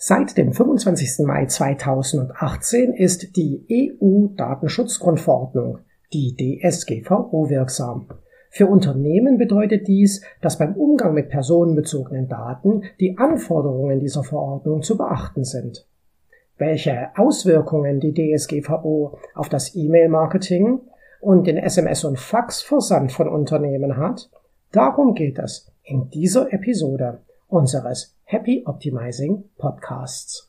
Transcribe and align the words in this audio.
Seit 0.00 0.38
dem 0.38 0.52
25. 0.52 1.26
Mai 1.26 1.46
2018 1.46 2.92
ist 2.92 3.34
die 3.36 3.96
EU-Datenschutzgrundverordnung, 4.00 5.80
die 6.12 6.36
DSGVO, 6.36 7.50
wirksam. 7.50 8.06
Für 8.48 8.68
Unternehmen 8.68 9.38
bedeutet 9.38 9.88
dies, 9.88 10.22
dass 10.40 10.56
beim 10.56 10.76
Umgang 10.76 11.14
mit 11.14 11.30
personenbezogenen 11.30 12.28
Daten 12.28 12.82
die 13.00 13.18
Anforderungen 13.18 13.98
dieser 13.98 14.22
Verordnung 14.22 14.82
zu 14.82 14.96
beachten 14.96 15.42
sind. 15.42 15.88
Welche 16.58 17.08
Auswirkungen 17.16 17.98
die 17.98 18.14
DSGVO 18.14 19.18
auf 19.34 19.48
das 19.48 19.74
E-Mail-Marketing 19.74 20.80
und 21.20 21.48
den 21.48 21.58
SMS- 21.58 22.06
und 22.06 22.20
Faxversand 22.20 23.10
von 23.10 23.28
Unternehmen 23.28 23.96
hat, 23.96 24.30
darum 24.70 25.14
geht 25.14 25.40
es 25.40 25.72
in 25.82 26.08
dieser 26.10 26.52
Episode 26.52 27.18
unseres 27.48 28.14
Happy 28.30 28.62
Optimizing 28.66 29.44
Podcasts. 29.56 30.46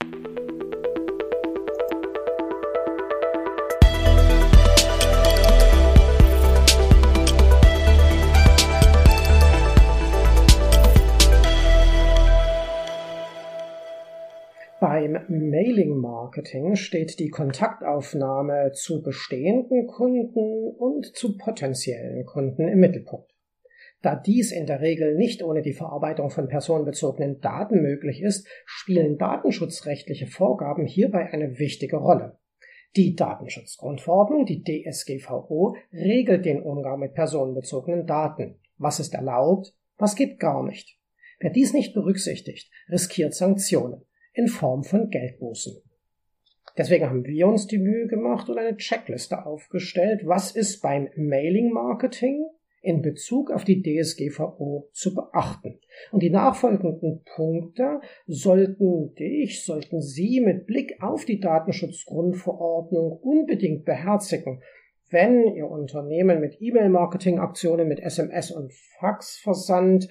Beim 14.81 15.13
Mailing-Marketing 15.29 16.75
steht 16.75 17.17
die 17.19 17.29
Kontaktaufnahme 17.29 18.73
zu 18.73 19.01
bestehenden 19.01 19.87
Kunden 19.87 20.75
und 20.77 21.15
zu 21.15 21.37
potenziellen 21.37 22.25
Kunden 22.25 22.67
im 22.67 22.81
Mittelpunkt. 22.81 23.38
Da 24.01 24.15
dies 24.15 24.51
in 24.51 24.65
der 24.65 24.79
Regel 24.79 25.15
nicht 25.15 25.43
ohne 25.43 25.61
die 25.61 25.73
Verarbeitung 25.73 26.29
von 26.29 26.47
personenbezogenen 26.47 27.41
Daten 27.41 27.81
möglich 27.81 28.21
ist, 28.21 28.47
spielen 28.65 29.17
datenschutzrechtliche 29.17 30.27
Vorgaben 30.27 30.85
hierbei 30.85 31.33
eine 31.33 31.59
wichtige 31.59 31.97
Rolle. 31.97 32.37
Die 32.95 33.15
Datenschutzgrundverordnung, 33.15 34.45
die 34.45 34.63
DSGVO, 34.63 35.75
regelt 35.91 36.45
den 36.45 36.61
Umgang 36.61 36.99
mit 36.99 37.13
personenbezogenen 37.13 38.07
Daten. 38.07 38.59
Was 38.77 38.99
ist 38.99 39.13
erlaubt, 39.13 39.75
was 39.97 40.15
geht 40.15 40.39
gar 40.39 40.63
nicht. 40.63 40.97
Wer 41.39 41.51
dies 41.51 41.73
nicht 41.73 41.93
berücksichtigt, 41.93 42.71
riskiert 42.89 43.33
Sanktionen 43.33 44.05
in 44.33 44.47
Form 44.47 44.83
von 44.83 45.09
Geldbußen. 45.09 45.81
Deswegen 46.77 47.05
haben 47.05 47.25
wir 47.25 47.47
uns 47.47 47.67
die 47.67 47.77
Mühe 47.77 48.07
gemacht 48.07 48.49
und 48.49 48.57
eine 48.57 48.77
Checkliste 48.77 49.45
aufgestellt, 49.45 50.21
was 50.25 50.51
ist 50.51 50.81
beim 50.81 51.09
Mailing-Marketing 51.17 52.45
in 52.81 53.01
Bezug 53.01 53.51
auf 53.51 53.63
die 53.63 53.81
DSGVO 53.81 54.89
zu 54.93 55.13
beachten. 55.13 55.79
Und 56.11 56.23
die 56.23 56.29
nachfolgenden 56.29 57.23
Punkte 57.35 58.01
sollten 58.25 59.13
dich, 59.15 59.63
sollten 59.63 60.01
Sie 60.01 60.39
mit 60.39 60.65
Blick 60.65 61.01
auf 61.01 61.25
die 61.25 61.39
Datenschutzgrundverordnung 61.39 63.11
unbedingt 63.11 63.85
beherzigen, 63.85 64.61
wenn 65.09 65.55
Ihr 65.55 65.69
Unternehmen 65.69 66.39
mit 66.39 66.61
E-Mail-Marketing-Aktionen, 66.61 67.87
mit 67.87 67.99
SMS- 67.99 68.53
und 68.53 68.73
Faxversand 68.99 70.07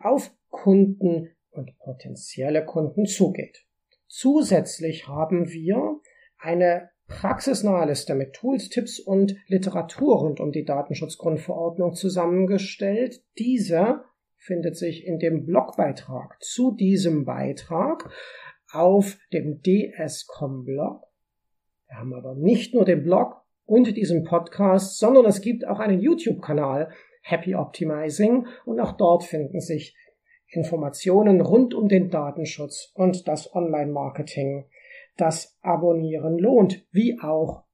auf 0.00 0.30
Kunden 0.50 1.30
und 1.50 1.76
potenzielle 1.78 2.64
Kunden 2.64 3.04
zugeht. 3.06 3.66
Zusätzlich 4.06 5.06
haben 5.06 5.50
wir 5.50 6.00
eine 6.38 6.90
praxisnahe 7.08 7.86
Liste 7.86 8.14
mit 8.14 8.34
Tools, 8.34 8.68
Tipps 8.68 9.00
und 9.00 9.34
Literatur 9.48 10.18
rund 10.18 10.40
um 10.40 10.52
die 10.52 10.64
Datenschutzgrundverordnung 10.64 11.94
zusammengestellt. 11.94 13.22
Diese 13.38 14.04
findet 14.36 14.76
sich 14.76 15.04
in 15.04 15.18
dem 15.18 15.46
Blogbeitrag 15.46 16.36
zu 16.40 16.72
diesem 16.72 17.24
Beitrag 17.24 18.10
auf 18.70 19.18
dem 19.32 19.62
DSCOM-Blog. 19.62 21.02
Wir 21.88 21.96
haben 21.96 22.14
aber 22.14 22.34
nicht 22.34 22.74
nur 22.74 22.84
den 22.84 23.02
Blog 23.02 23.42
und 23.64 23.96
diesen 23.96 24.24
Podcast, 24.24 24.98
sondern 24.98 25.24
es 25.24 25.40
gibt 25.40 25.66
auch 25.66 25.80
einen 25.80 26.00
YouTube-Kanal 26.00 26.90
Happy 27.22 27.54
Optimizing 27.54 28.46
und 28.64 28.80
auch 28.80 28.92
dort 28.92 29.24
finden 29.24 29.60
sich 29.60 29.96
Informationen 30.50 31.40
rund 31.40 31.74
um 31.74 31.88
den 31.88 32.10
Datenschutz 32.10 32.92
und 32.94 33.28
das 33.28 33.54
Online-Marketing 33.54 34.66
das 35.18 35.58
Abonnieren 35.62 36.38
lohnt, 36.38 36.86
wie 36.92 37.18
auch 37.20 37.64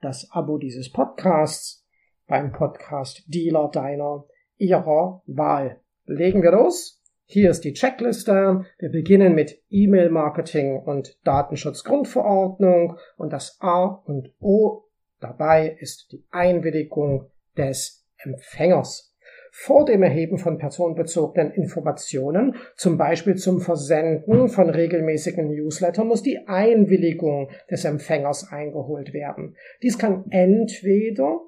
das 0.00 0.30
Abo 0.32 0.58
dieses 0.58 0.90
Podcasts 0.90 1.86
beim 2.26 2.52
Podcast 2.52 3.22
Dealer 3.26 3.68
deiner 3.70 4.24
Ihrer 4.56 5.22
Wahl. 5.26 5.80
Legen 6.06 6.42
wir 6.42 6.52
los. 6.52 7.02
Hier 7.26 7.50
ist 7.50 7.64
die 7.64 7.74
Checkliste. 7.74 8.64
Wir 8.78 8.88
beginnen 8.88 9.34
mit 9.34 9.62
E-Mail-Marketing 9.68 10.80
und 10.80 11.18
Datenschutzgrundverordnung 11.24 12.96
und 13.16 13.32
das 13.32 13.58
A 13.60 13.84
und 13.84 14.32
O 14.40 14.84
dabei 15.20 15.76
ist 15.78 16.12
die 16.12 16.24
Einwilligung 16.30 17.30
des 17.56 18.06
Empfängers 18.16 19.14
vor 19.58 19.86
dem 19.86 20.02
Erheben 20.02 20.36
von 20.36 20.58
personenbezogenen 20.58 21.50
Informationen, 21.50 22.56
zum 22.76 22.98
Beispiel 22.98 23.36
zum 23.36 23.62
Versenden 23.62 24.48
von 24.48 24.68
regelmäßigen 24.68 25.48
Newsletter, 25.48 26.04
muss 26.04 26.22
die 26.22 26.46
Einwilligung 26.46 27.48
des 27.70 27.86
Empfängers 27.86 28.52
eingeholt 28.52 29.14
werden. 29.14 29.56
Dies 29.82 29.98
kann 29.98 30.26
entweder 30.28 31.40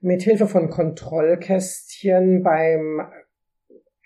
mit 0.00 0.22
Hilfe 0.22 0.48
von 0.48 0.68
Kontrollkästchen 0.68 2.42
beim 2.42 3.02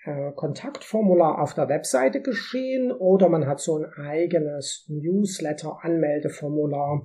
äh, 0.05 0.31
Kontaktformular 0.33 1.41
auf 1.41 1.55
der 1.55 1.69
Webseite 1.69 2.21
geschehen 2.21 2.91
oder 2.91 3.29
man 3.29 3.47
hat 3.47 3.61
so 3.61 3.77
ein 3.77 3.87
eigenes 3.97 4.85
Newsletter-Anmeldeformular 4.89 7.03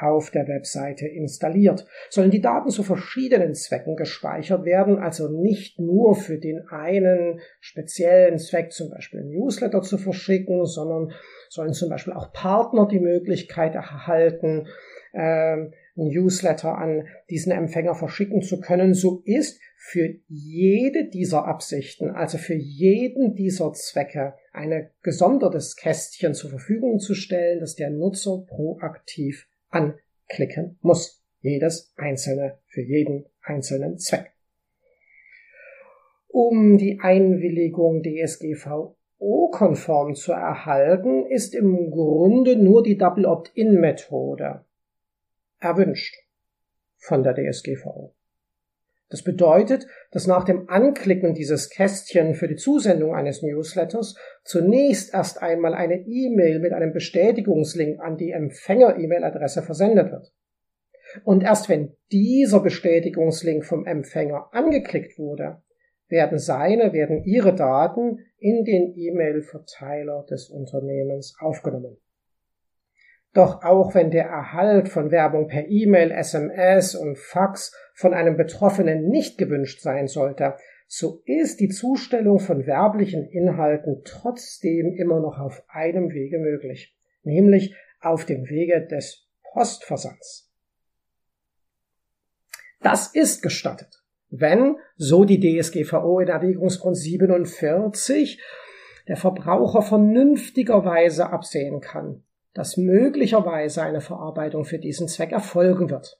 auf 0.00 0.30
der 0.30 0.48
Webseite 0.48 1.06
installiert. 1.06 1.86
Sollen 2.08 2.30
die 2.30 2.40
Daten 2.40 2.70
zu 2.70 2.82
verschiedenen 2.82 3.54
Zwecken 3.54 3.96
gespeichert 3.96 4.64
werden, 4.64 4.98
also 4.98 5.28
nicht 5.28 5.78
nur 5.78 6.14
für 6.14 6.38
den 6.38 6.66
einen 6.68 7.40
speziellen 7.60 8.38
Zweck, 8.38 8.72
zum 8.72 8.90
Beispiel 8.90 9.22
Newsletter 9.24 9.82
zu 9.82 9.98
verschicken, 9.98 10.66
sondern 10.66 11.12
sollen 11.48 11.72
zum 11.72 11.90
Beispiel 11.90 12.12
auch 12.12 12.32
Partner 12.32 12.88
die 12.88 13.00
Möglichkeit 13.00 13.74
erhalten, 13.74 14.68
äh, 15.12 15.56
Newsletter 15.96 16.78
an 16.78 17.06
diesen 17.28 17.52
Empfänger 17.52 17.94
verschicken 17.94 18.42
zu 18.42 18.60
können, 18.60 18.94
so 18.94 19.22
ist 19.24 19.60
für 19.76 20.14
jede 20.28 21.08
dieser 21.08 21.46
Absichten, 21.46 22.10
also 22.10 22.38
für 22.38 22.54
jeden 22.54 23.34
dieser 23.34 23.72
Zwecke, 23.72 24.34
ein 24.52 24.90
gesondertes 25.02 25.76
Kästchen 25.76 26.34
zur 26.34 26.50
Verfügung 26.50 26.98
zu 26.98 27.14
stellen, 27.14 27.60
das 27.60 27.76
der 27.76 27.90
Nutzer 27.90 28.44
proaktiv 28.46 29.49
anklicken 29.70 30.78
muss. 30.82 31.24
Jedes 31.40 31.94
einzelne 31.96 32.58
für 32.66 32.82
jeden 32.82 33.24
einzelnen 33.42 33.98
Zweck. 33.98 34.32
Um 36.28 36.78
die 36.78 37.00
Einwilligung 37.00 38.02
DSGVO-konform 38.02 40.14
zu 40.14 40.32
erhalten, 40.32 41.26
ist 41.26 41.54
im 41.54 41.90
Grunde 41.90 42.56
nur 42.56 42.82
die 42.82 42.98
Double 42.98 43.24
Opt-in-Methode 43.26 44.64
erwünscht 45.58 46.16
von 46.98 47.22
der 47.22 47.34
DSGVO. 47.34 48.14
Das 49.10 49.24
bedeutet, 49.24 49.86
dass 50.12 50.28
nach 50.28 50.44
dem 50.44 50.68
Anklicken 50.68 51.34
dieses 51.34 51.68
Kästchen 51.68 52.34
für 52.34 52.46
die 52.46 52.54
Zusendung 52.54 53.12
eines 53.12 53.42
Newsletters 53.42 54.14
zunächst 54.44 55.12
erst 55.12 55.42
einmal 55.42 55.74
eine 55.74 56.04
E-Mail 56.06 56.60
mit 56.60 56.72
einem 56.72 56.92
Bestätigungslink 56.92 58.00
an 58.00 58.16
die 58.16 58.30
Empfänger-E-Mail-Adresse 58.30 59.62
versendet 59.62 60.12
wird. 60.12 60.32
Und 61.24 61.42
erst 61.42 61.68
wenn 61.68 61.96
dieser 62.12 62.60
Bestätigungslink 62.60 63.64
vom 63.64 63.84
Empfänger 63.84 64.48
angeklickt 64.52 65.18
wurde, 65.18 65.60
werden 66.08 66.38
seine, 66.38 66.92
werden 66.92 67.24
ihre 67.24 67.54
Daten 67.54 68.18
in 68.38 68.64
den 68.64 68.94
E-Mail-Verteiler 68.96 70.24
des 70.30 70.50
Unternehmens 70.50 71.34
aufgenommen. 71.40 71.96
Doch 73.32 73.62
auch 73.62 73.94
wenn 73.94 74.10
der 74.10 74.24
Erhalt 74.24 74.88
von 74.88 75.12
Werbung 75.12 75.46
per 75.46 75.68
E-Mail, 75.68 76.10
SMS 76.10 76.96
und 76.96 77.16
Fax 77.16 77.72
von 78.00 78.14
einem 78.14 78.38
Betroffenen 78.38 79.10
nicht 79.10 79.36
gewünscht 79.36 79.82
sein 79.82 80.08
sollte, 80.08 80.54
so 80.86 81.22
ist 81.26 81.60
die 81.60 81.68
Zustellung 81.68 82.38
von 82.38 82.66
werblichen 82.66 83.26
Inhalten 83.26 84.00
trotzdem 84.04 84.94
immer 84.94 85.20
noch 85.20 85.38
auf 85.38 85.62
einem 85.68 86.10
Wege 86.14 86.38
möglich, 86.38 86.96
nämlich 87.24 87.76
auf 88.00 88.24
dem 88.24 88.48
Wege 88.48 88.86
des 88.86 89.28
Postversands. 89.52 90.50
Das 92.80 93.14
ist 93.14 93.42
gestattet, 93.42 94.02
wenn, 94.30 94.76
so 94.96 95.26
die 95.26 95.38
DSGVO 95.38 96.20
in 96.20 96.28
Erwägungsgrund 96.28 96.96
47, 96.96 98.40
der 99.08 99.16
Verbraucher 99.18 99.82
vernünftigerweise 99.82 101.28
absehen 101.28 101.82
kann, 101.82 102.24
dass 102.54 102.78
möglicherweise 102.78 103.82
eine 103.82 104.00
Verarbeitung 104.00 104.64
für 104.64 104.78
diesen 104.78 105.06
Zweck 105.06 105.32
erfolgen 105.32 105.90
wird. 105.90 106.18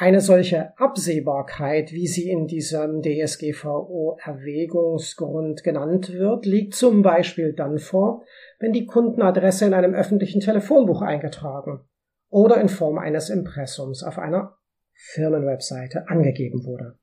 Eine 0.00 0.20
solche 0.20 0.78
Absehbarkeit, 0.78 1.90
wie 1.90 2.06
sie 2.06 2.30
in 2.30 2.46
diesem 2.46 3.02
DSGVO-Erwägungsgrund 3.02 5.64
genannt 5.64 6.12
wird, 6.12 6.46
liegt 6.46 6.76
zum 6.76 7.02
Beispiel 7.02 7.52
dann 7.52 7.80
vor, 7.80 8.22
wenn 8.60 8.72
die 8.72 8.86
Kundenadresse 8.86 9.66
in 9.66 9.74
einem 9.74 9.94
öffentlichen 9.94 10.40
Telefonbuch 10.40 11.02
eingetragen 11.02 11.80
oder 12.28 12.60
in 12.60 12.68
Form 12.68 12.96
eines 12.96 13.28
Impressums 13.28 14.04
auf 14.04 14.20
einer 14.20 14.56
Firmenwebseite 14.92 16.08
angegeben 16.08 16.64
wurde. 16.64 16.96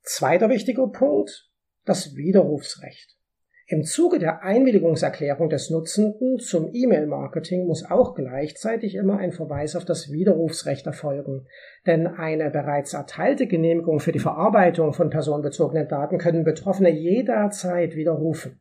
Zweiter 0.00 0.48
wichtiger 0.48 0.88
Punkt, 0.88 1.50
das 1.84 2.16
Widerrufsrecht. 2.16 3.17
Im 3.70 3.84
Zuge 3.84 4.18
der 4.18 4.42
Einwilligungserklärung 4.42 5.50
des 5.50 5.68
Nutzenden 5.68 6.38
zum 6.38 6.70
E-Mail-Marketing 6.72 7.66
muss 7.66 7.84
auch 7.84 8.14
gleichzeitig 8.14 8.94
immer 8.94 9.18
ein 9.18 9.30
Verweis 9.30 9.76
auf 9.76 9.84
das 9.84 10.10
Widerrufsrecht 10.10 10.86
erfolgen, 10.86 11.46
denn 11.86 12.06
eine 12.06 12.50
bereits 12.50 12.94
erteilte 12.94 13.46
Genehmigung 13.46 14.00
für 14.00 14.10
die 14.10 14.20
Verarbeitung 14.20 14.94
von 14.94 15.10
personenbezogenen 15.10 15.86
Daten 15.86 16.16
können 16.16 16.44
Betroffene 16.44 16.88
jederzeit 16.88 17.94
widerrufen. 17.94 18.58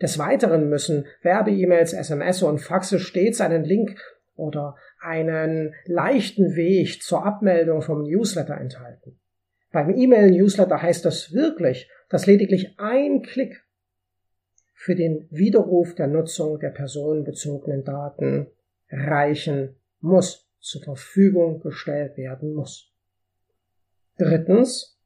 Des 0.00 0.16
Weiteren 0.16 0.68
müssen 0.68 1.06
Werbe-E-Mails, 1.22 1.92
SMS 1.92 2.44
und 2.44 2.60
Faxe 2.60 3.00
stets 3.00 3.40
einen 3.40 3.64
Link 3.64 4.00
oder 4.36 4.76
einen 5.00 5.74
leichten 5.86 6.54
Weg 6.54 7.02
zur 7.02 7.26
Abmeldung 7.26 7.82
vom 7.82 8.04
Newsletter 8.04 8.58
enthalten. 8.58 9.18
Beim 9.72 9.92
E-Mail-Newsletter 9.92 10.80
heißt 10.80 11.04
das 11.04 11.32
wirklich, 11.32 11.90
dass 12.08 12.26
lediglich 12.26 12.78
ein 12.78 13.22
Klick 13.22 13.64
für 14.78 14.94
den 14.94 15.26
Widerruf 15.30 15.96
der 15.96 16.06
Nutzung 16.06 16.60
der 16.60 16.70
personenbezogenen 16.70 17.82
Daten 17.82 18.46
reichen 18.88 19.74
muss, 19.98 20.48
zur 20.60 20.82
Verfügung 20.82 21.58
gestellt 21.58 22.16
werden 22.16 22.54
muss. 22.54 22.94
Drittens, 24.18 24.96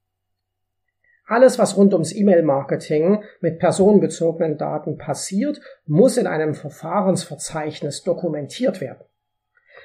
alles, 1.24 1.58
was 1.58 1.78
rund 1.78 1.94
ums 1.94 2.14
E-Mail-Marketing 2.14 3.24
mit 3.40 3.58
personenbezogenen 3.60 4.58
Daten 4.58 4.98
passiert, 4.98 5.58
muss 5.86 6.18
in 6.18 6.26
einem 6.26 6.52
Verfahrensverzeichnis 6.54 8.02
dokumentiert 8.02 8.82
werden. 8.82 9.04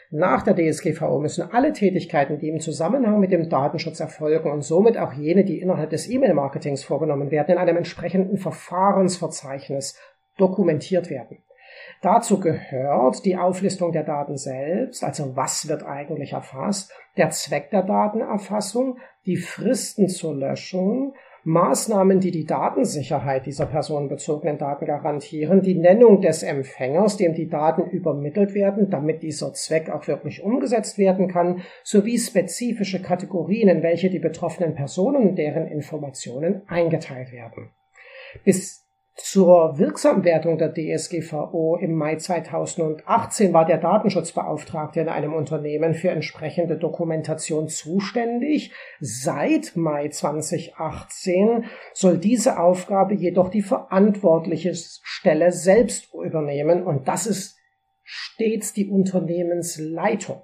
Nach 0.10 0.42
der 0.42 0.56
DSGVO 0.56 1.20
müssen 1.20 1.52
alle 1.52 1.74
Tätigkeiten, 1.74 2.40
die 2.40 2.48
im 2.48 2.62
Zusammenhang 2.62 3.20
mit 3.20 3.32
dem 3.32 3.50
Datenschutz 3.50 4.00
erfolgen 4.00 4.50
und 4.50 4.62
somit 4.62 4.98
auch 4.98 5.12
jene, 5.12 5.44
die 5.44 5.60
innerhalb 5.60 5.90
des 5.90 6.10
E-Mail-Marketings 6.10 6.86
vorgenommen 6.86 7.30
werden, 7.30 7.52
in 7.52 7.58
einem 7.58 7.78
entsprechenden 7.78 8.38
Verfahrensverzeichnis 8.38 10.00
dokumentiert 10.38 11.10
werden. 11.10 11.40
Dazu 12.02 12.40
gehört 12.40 13.26
die 13.26 13.38
Auflistung 13.38 13.92
der 13.92 14.04
Daten 14.04 14.38
selbst, 14.38 15.04
also 15.04 15.36
was 15.36 15.68
wird 15.68 15.84
eigentlich 15.84 16.34
erfasst, 16.34 16.94
der 17.18 17.32
Zweck 17.32 17.70
der 17.72 17.84
Datenerfassung, 17.84 19.00
die 19.26 19.38
Fristen 19.38 20.08
zur 20.08 20.36
Löschung 20.36 21.16
Maßnahmen, 21.48 22.20
die 22.20 22.32
die 22.32 22.46
Datensicherheit 22.46 23.46
dieser 23.46 23.68
personenbezogenen 23.68 24.58
Daten 24.58 24.86
garantieren, 24.86 25.62
die 25.62 25.76
Nennung 25.76 26.20
des 26.20 26.44
Empfängers, 26.44 27.16
dem 27.16 27.36
die 27.36 27.48
Daten 27.48 27.90
übermittelt 27.90 28.54
werden, 28.54 28.90
damit 28.90 29.24
dieser 29.24 29.54
Zweck 29.54 29.90
auch 29.90 30.08
wirklich 30.08 30.44
umgesetzt 30.44 30.98
werden 30.98 31.30
kann, 31.30 31.62
sowie 31.86 32.18
spezifische 32.18 33.02
Kategorien, 33.02 33.70
in 33.70 33.82
welche 33.82 34.10
die 34.10 34.20
betroffenen 34.20 34.76
Personen 34.76 35.30
und 35.30 35.36
deren 35.38 35.68
Informationen 35.68 36.64
eingeteilt 36.68 37.32
werden. 37.32 37.70
Bis 38.44 38.87
zur 39.18 39.80
Wirksamwertung 39.80 40.60
der 40.60 40.74
DSGVO 40.74 41.78
im 41.82 41.96
Mai 41.96 42.18
2018 42.18 43.52
war 43.52 43.66
der 43.66 43.80
Datenschutzbeauftragte 43.80 45.00
in 45.00 45.10
einem 45.10 45.34
Unternehmen 45.34 45.96
für 45.96 46.12
entsprechende 46.12 46.78
Dokumentation 46.78 47.68
zuständig. 47.68 48.72
Seit 49.00 49.76
Mai 49.76 50.10
2018 50.10 51.66
soll 51.94 52.20
diese 52.20 52.60
Aufgabe 52.60 53.16
jedoch 53.16 53.50
die 53.50 53.64
verantwortliche 53.64 54.76
Stelle 54.76 55.52
selbst 55.52 56.14
übernehmen 56.14 56.84
und 56.84 57.08
das 57.08 57.26
ist 57.26 57.58
stets 58.04 58.74
die 58.74 58.88
Unternehmensleitung. 58.88 60.44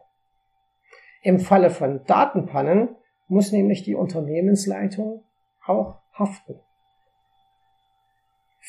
Im 1.22 1.40
Falle 1.40 1.69
von 1.69 2.04
Datenpannen 2.06 2.96
muss 3.28 3.52
nämlich 3.52 3.84
die 3.84 3.96
Unternehmensleitung 3.96 5.24
auch 5.64 6.02
haften. 6.12 6.60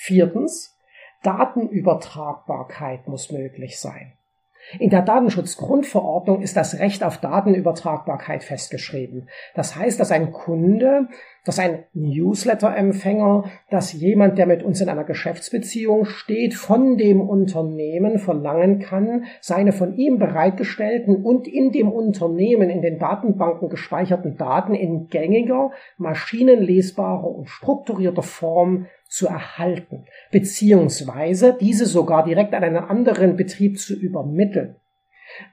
Viertens, 0.06 0.76
Datenübertragbarkeit 1.22 3.08
muss 3.08 3.32
möglich 3.32 3.80
sein. 3.80 4.12
In 4.78 4.90
der 4.90 5.00
Datenschutzgrundverordnung 5.00 6.42
ist 6.42 6.58
das 6.58 6.78
Recht 6.78 7.02
auf 7.02 7.16
Datenübertragbarkeit 7.16 8.44
festgeschrieben. 8.44 9.30
Das 9.54 9.76
heißt, 9.76 9.98
dass 9.98 10.10
ein 10.10 10.30
Kunde, 10.30 11.08
dass 11.44 11.58
ein 11.58 11.84
Newsletter-Empfänger, 11.92 13.44
dass 13.70 13.92
jemand, 13.92 14.38
der 14.38 14.46
mit 14.46 14.62
uns 14.62 14.80
in 14.80 14.88
einer 14.88 15.04
Geschäftsbeziehung 15.04 16.06
steht, 16.06 16.54
von 16.54 16.96
dem 16.96 17.20
Unternehmen 17.20 18.18
verlangen 18.18 18.78
kann, 18.78 19.24
seine 19.40 19.72
von 19.72 19.94
ihm 19.94 20.18
bereitgestellten 20.18 21.22
und 21.22 21.46
in 21.46 21.70
dem 21.70 21.92
Unternehmen 21.92 22.70
in 22.70 22.82
den 22.82 22.98
Datenbanken 22.98 23.68
gespeicherten 23.68 24.36
Daten 24.36 24.74
in 24.74 25.08
gängiger, 25.08 25.70
maschinenlesbarer 25.98 27.28
und 27.28 27.48
strukturierter 27.48 28.22
Form 28.22 28.86
zu 29.06 29.28
erhalten, 29.28 30.06
beziehungsweise 30.32 31.56
diese 31.60 31.86
sogar 31.86 32.24
direkt 32.24 32.54
an 32.54 32.64
einen 32.64 32.76
anderen 32.76 33.36
Betrieb 33.36 33.78
zu 33.78 33.94
übermitteln. 33.94 34.76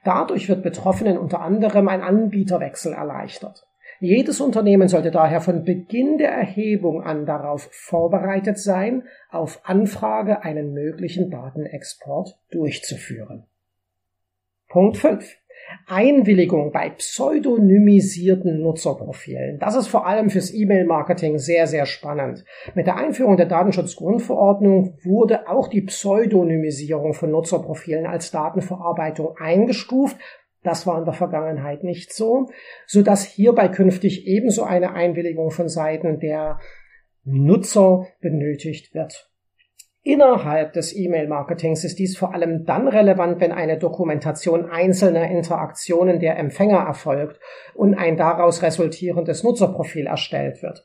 Dadurch 0.04 0.48
wird 0.48 0.62
Betroffenen 0.62 1.18
unter 1.18 1.40
anderem 1.40 1.88
ein 1.88 2.02
Anbieterwechsel 2.02 2.92
erleichtert. 2.92 3.66
Jedes 4.02 4.40
Unternehmen 4.40 4.88
sollte 4.88 5.12
daher 5.12 5.40
von 5.40 5.62
Beginn 5.62 6.18
der 6.18 6.32
Erhebung 6.32 7.04
an 7.04 7.24
darauf 7.24 7.68
vorbereitet 7.70 8.58
sein, 8.58 9.04
auf 9.30 9.60
Anfrage 9.62 10.42
einen 10.42 10.72
möglichen 10.72 11.30
Datenexport 11.30 12.36
durchzuführen. 12.50 13.44
Punkt 14.68 14.96
5. 14.96 15.36
Einwilligung 15.86 16.72
bei 16.72 16.90
pseudonymisierten 16.90 18.60
Nutzerprofilen. 18.60 19.60
Das 19.60 19.76
ist 19.76 19.86
vor 19.86 20.04
allem 20.04 20.30
fürs 20.30 20.52
E-Mail-Marketing 20.52 21.38
sehr, 21.38 21.68
sehr 21.68 21.86
spannend. 21.86 22.44
Mit 22.74 22.88
der 22.88 22.96
Einführung 22.96 23.36
der 23.36 23.46
Datenschutzgrundverordnung 23.46 24.98
wurde 25.04 25.48
auch 25.48 25.68
die 25.68 25.82
Pseudonymisierung 25.82 27.14
von 27.14 27.30
Nutzerprofilen 27.30 28.06
als 28.06 28.32
Datenverarbeitung 28.32 29.36
eingestuft. 29.38 30.16
Das 30.62 30.86
war 30.86 30.98
in 30.98 31.04
der 31.04 31.14
Vergangenheit 31.14 31.82
nicht 31.82 32.12
so, 32.12 32.48
so 32.86 33.02
dass 33.02 33.24
hierbei 33.24 33.68
künftig 33.68 34.26
ebenso 34.26 34.62
eine 34.62 34.92
Einwilligung 34.94 35.50
von 35.50 35.68
Seiten 35.68 36.20
der 36.20 36.60
Nutzer 37.24 38.06
benötigt 38.20 38.94
wird. 38.94 39.28
Innerhalb 40.04 40.72
des 40.72 40.96
E-Mail-Marketings 40.96 41.84
ist 41.84 42.00
dies 42.00 42.16
vor 42.16 42.34
allem 42.34 42.64
dann 42.64 42.88
relevant, 42.88 43.40
wenn 43.40 43.52
eine 43.52 43.78
Dokumentation 43.78 44.68
einzelner 44.68 45.30
Interaktionen 45.30 46.18
der 46.18 46.36
Empfänger 46.38 46.80
erfolgt 46.80 47.38
und 47.74 47.94
ein 47.94 48.16
daraus 48.16 48.62
resultierendes 48.62 49.44
Nutzerprofil 49.44 50.06
erstellt 50.06 50.60
wird. 50.60 50.84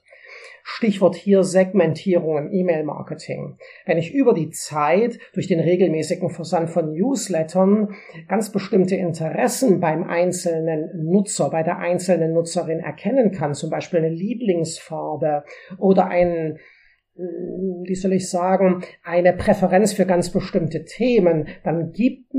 Stichwort 0.69 1.15
hier 1.15 1.43
Segmentierung 1.43 2.37
im 2.37 2.51
E-Mail-Marketing. 2.51 3.57
Wenn 3.85 3.97
ich 3.97 4.13
über 4.13 4.33
die 4.33 4.49
Zeit 4.49 5.17
durch 5.31 5.47
den 5.47 5.61
regelmäßigen 5.61 6.29
Versand 6.29 6.69
von 6.69 6.91
Newslettern 6.91 7.95
ganz 8.27 8.51
bestimmte 8.51 8.97
Interessen 8.97 9.79
beim 9.79 10.03
einzelnen 10.03 11.05
Nutzer, 11.05 11.49
bei 11.49 11.63
der 11.63 11.77
einzelnen 11.77 12.33
Nutzerin 12.33 12.79
erkennen 12.79 13.31
kann, 13.31 13.53
zum 13.53 13.69
Beispiel 13.69 13.99
eine 13.99 14.09
Lieblingsfarbe 14.09 15.45
oder 15.77 16.07
einen 16.07 16.59
wie 17.17 17.95
soll 17.95 18.13
ich 18.13 18.29
sagen, 18.29 18.83
eine 19.03 19.33
Präferenz 19.33 19.93
für 19.93 20.05
ganz 20.05 20.31
bestimmte 20.31 20.85
Themen, 20.85 21.47
dann 21.63 21.91
gibt, 21.91 22.31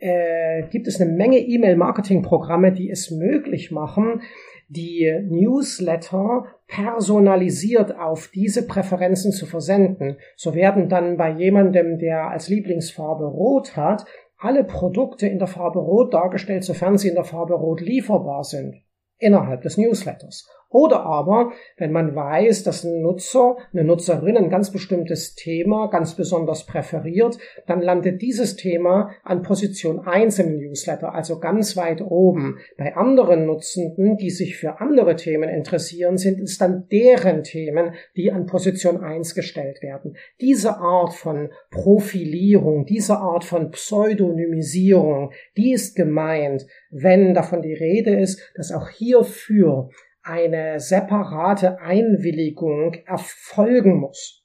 äh, 0.00 0.64
gibt 0.68 0.86
es 0.86 1.00
eine 1.00 1.10
Menge 1.10 1.38
E-Mail-Marketing-Programme, 1.38 2.72
die 2.72 2.90
es 2.90 3.10
möglich 3.10 3.70
machen, 3.70 4.20
die 4.68 5.10
Newsletter 5.28 6.44
personalisiert 6.66 7.96
auf 7.98 8.28
diese 8.28 8.66
Präferenzen 8.66 9.32
zu 9.32 9.46
versenden. 9.46 10.18
So 10.36 10.54
werden 10.54 10.88
dann 10.88 11.16
bei 11.16 11.30
jemandem, 11.30 11.98
der 11.98 12.28
als 12.30 12.48
Lieblingsfarbe 12.48 13.24
Rot 13.24 13.76
hat, 13.76 14.04
alle 14.36 14.64
Produkte 14.64 15.26
in 15.26 15.38
der 15.38 15.48
Farbe 15.48 15.80
Rot 15.80 16.14
dargestellt, 16.14 16.64
sofern 16.64 16.98
sie 16.98 17.08
in 17.08 17.14
der 17.14 17.24
Farbe 17.24 17.54
Rot 17.54 17.80
lieferbar 17.80 18.44
sind, 18.44 18.76
innerhalb 19.18 19.62
des 19.62 19.78
Newsletters. 19.78 20.46
Oder 20.70 21.06
aber, 21.06 21.52
wenn 21.78 21.92
man 21.92 22.14
weiß, 22.14 22.62
dass 22.62 22.84
ein 22.84 23.00
Nutzer, 23.00 23.56
eine 23.72 23.84
Nutzerin 23.84 24.36
ein 24.36 24.50
ganz 24.50 24.70
bestimmtes 24.70 25.34
Thema 25.34 25.86
ganz 25.86 26.14
besonders 26.14 26.66
präferiert, 26.66 27.38
dann 27.66 27.80
landet 27.80 28.20
dieses 28.20 28.56
Thema 28.56 29.10
an 29.24 29.42
Position 29.42 30.06
1 30.06 30.38
im 30.40 30.58
Newsletter, 30.58 31.14
also 31.14 31.40
ganz 31.40 31.76
weit 31.78 32.02
oben. 32.02 32.58
Bei 32.76 32.96
anderen 32.96 33.46
Nutzenden, 33.46 34.18
die 34.18 34.28
sich 34.28 34.58
für 34.58 34.80
andere 34.80 35.16
Themen 35.16 35.48
interessieren, 35.48 36.18
sind 36.18 36.40
es 36.40 36.58
dann 36.58 36.86
deren 36.92 37.44
Themen, 37.44 37.94
die 38.16 38.30
an 38.30 38.44
Position 38.44 38.98
1 39.02 39.34
gestellt 39.34 39.82
werden. 39.82 40.16
Diese 40.42 40.76
Art 40.76 41.14
von 41.14 41.48
Profilierung, 41.70 42.84
diese 42.84 43.16
Art 43.16 43.44
von 43.44 43.70
Pseudonymisierung, 43.70 45.32
die 45.56 45.72
ist 45.72 45.96
gemeint, 45.96 46.66
wenn 46.90 47.32
davon 47.32 47.62
die 47.62 47.74
Rede 47.74 48.18
ist, 48.20 48.40
dass 48.54 48.70
auch 48.70 48.90
hierfür 48.90 49.88
eine 50.28 50.78
separate 50.78 51.80
Einwilligung 51.80 52.94
erfolgen 53.06 53.98
muss. 53.98 54.44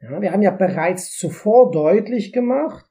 Ja, 0.00 0.20
wir 0.20 0.32
haben 0.32 0.42
ja 0.42 0.50
bereits 0.50 1.16
zuvor 1.16 1.70
deutlich 1.70 2.32
gemacht, 2.32 2.84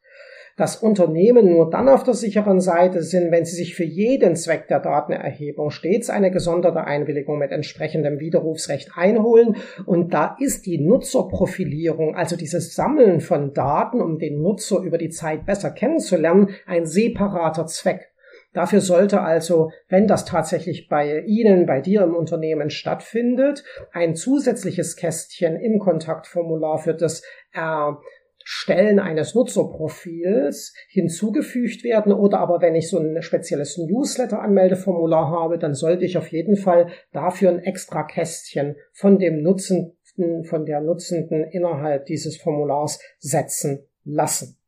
dass 0.56 0.76
Unternehmen 0.76 1.50
nur 1.50 1.70
dann 1.70 1.90
auf 1.90 2.04
der 2.04 2.14
sicheren 2.14 2.60
Seite 2.60 3.02
sind, 3.02 3.32
wenn 3.32 3.46
sie 3.46 3.56
sich 3.56 3.76
für 3.76 3.84
jeden 3.84 4.36
Zweck 4.36 4.68
der 4.68 4.80
Datenerhebung 4.80 5.72
stets 5.72 6.10
eine 6.10 6.32
gesonderte 6.32 6.84
Einwilligung 6.84 7.40
mit 7.40 7.52
entsprechendem 7.52 8.20
Widerrufsrecht 8.20 8.92
einholen. 8.96 9.58
Und 9.86 10.14
da 10.14 10.36
ist 10.40 10.66
die 10.66 10.80
Nutzerprofilierung, 10.80 12.16
also 12.16 12.36
dieses 12.36 12.76
Sammeln 12.76 13.20
von 13.20 13.54
Daten, 13.54 14.02
um 14.02 14.20
den 14.20 14.42
Nutzer 14.42 14.80
über 14.80 14.98
die 14.98 15.10
Zeit 15.10 15.46
besser 15.46 15.72
kennenzulernen, 15.72 16.50
ein 16.66 16.86
separater 16.86 17.66
Zweck. 17.66 18.13
Dafür 18.54 18.82
sollte 18.82 19.22
also, 19.22 19.72
wenn 19.90 20.08
das 20.08 20.26
tatsächlich 20.26 20.88
bei 20.88 21.22
Ihnen, 21.22 21.66
bei 21.66 21.82
dir 21.82 22.04
im 22.04 22.16
Unternehmen 22.16 22.70
stattfindet, 22.70 23.64
ein 23.92 24.16
zusätzliches 24.16 24.96
Kästchen 24.96 25.56
im 25.56 25.80
Kontaktformular 25.80 26.78
für 26.78 26.94
das 26.94 27.24
Erstellen 27.52 29.00
eines 29.00 29.34
Nutzerprofils 29.34 30.74
hinzugefügt 30.88 31.84
werden 31.84 32.14
oder 32.14 32.40
aber 32.40 32.62
wenn 32.62 32.76
ich 32.76 32.90
so 32.90 33.00
ein 33.00 33.22
spezielles 33.24 33.78
Newsletter-Anmeldeformular 33.80 35.32
habe, 35.32 35.58
dann 35.58 35.74
sollte 35.74 36.06
ich 36.06 36.18
auf 36.18 36.28
jeden 36.28 36.56
Fall 36.56 36.88
dafür 37.12 37.50
ein 37.50 37.60
extra 37.60 38.04
Kästchen 38.04 38.76
von 38.92 39.18
dem 39.18 39.42
Nutzenden, 39.42 40.44
von 40.44 40.66
der 40.66 40.82
Nutzenden 40.82 41.44
innerhalb 41.44 42.06
dieses 42.06 42.38
Formulars 42.38 43.00
setzen 43.18 43.88
lassen. 44.04 44.60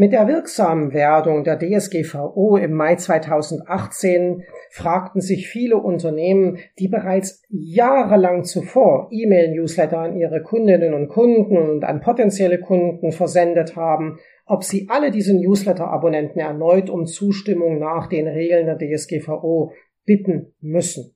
Mit 0.00 0.12
der 0.12 0.28
wirksamen 0.28 0.94
Werdung 0.94 1.44
der 1.44 1.58
DSGVO 1.58 2.56
im 2.56 2.72
Mai 2.72 2.96
2018 2.96 4.44
fragten 4.70 5.20
sich 5.20 5.46
viele 5.46 5.76
Unternehmen, 5.76 6.56
die 6.78 6.88
bereits 6.88 7.42
jahrelang 7.50 8.44
zuvor 8.44 9.10
E-Mail-Newsletter 9.12 9.98
an 9.98 10.16
ihre 10.16 10.42
Kundinnen 10.42 10.94
und 10.94 11.08
Kunden 11.08 11.58
und 11.58 11.84
an 11.84 12.00
potenzielle 12.00 12.58
Kunden 12.58 13.12
versendet 13.12 13.76
haben, 13.76 14.18
ob 14.46 14.64
sie 14.64 14.88
alle 14.88 15.10
diese 15.10 15.34
Newsletter-Abonnenten 15.34 16.40
erneut 16.40 16.88
um 16.88 17.04
Zustimmung 17.04 17.78
nach 17.78 18.06
den 18.06 18.26
Regeln 18.26 18.64
der 18.64 18.78
DSGVO 18.78 19.74
bitten 20.06 20.54
müssen. 20.60 21.14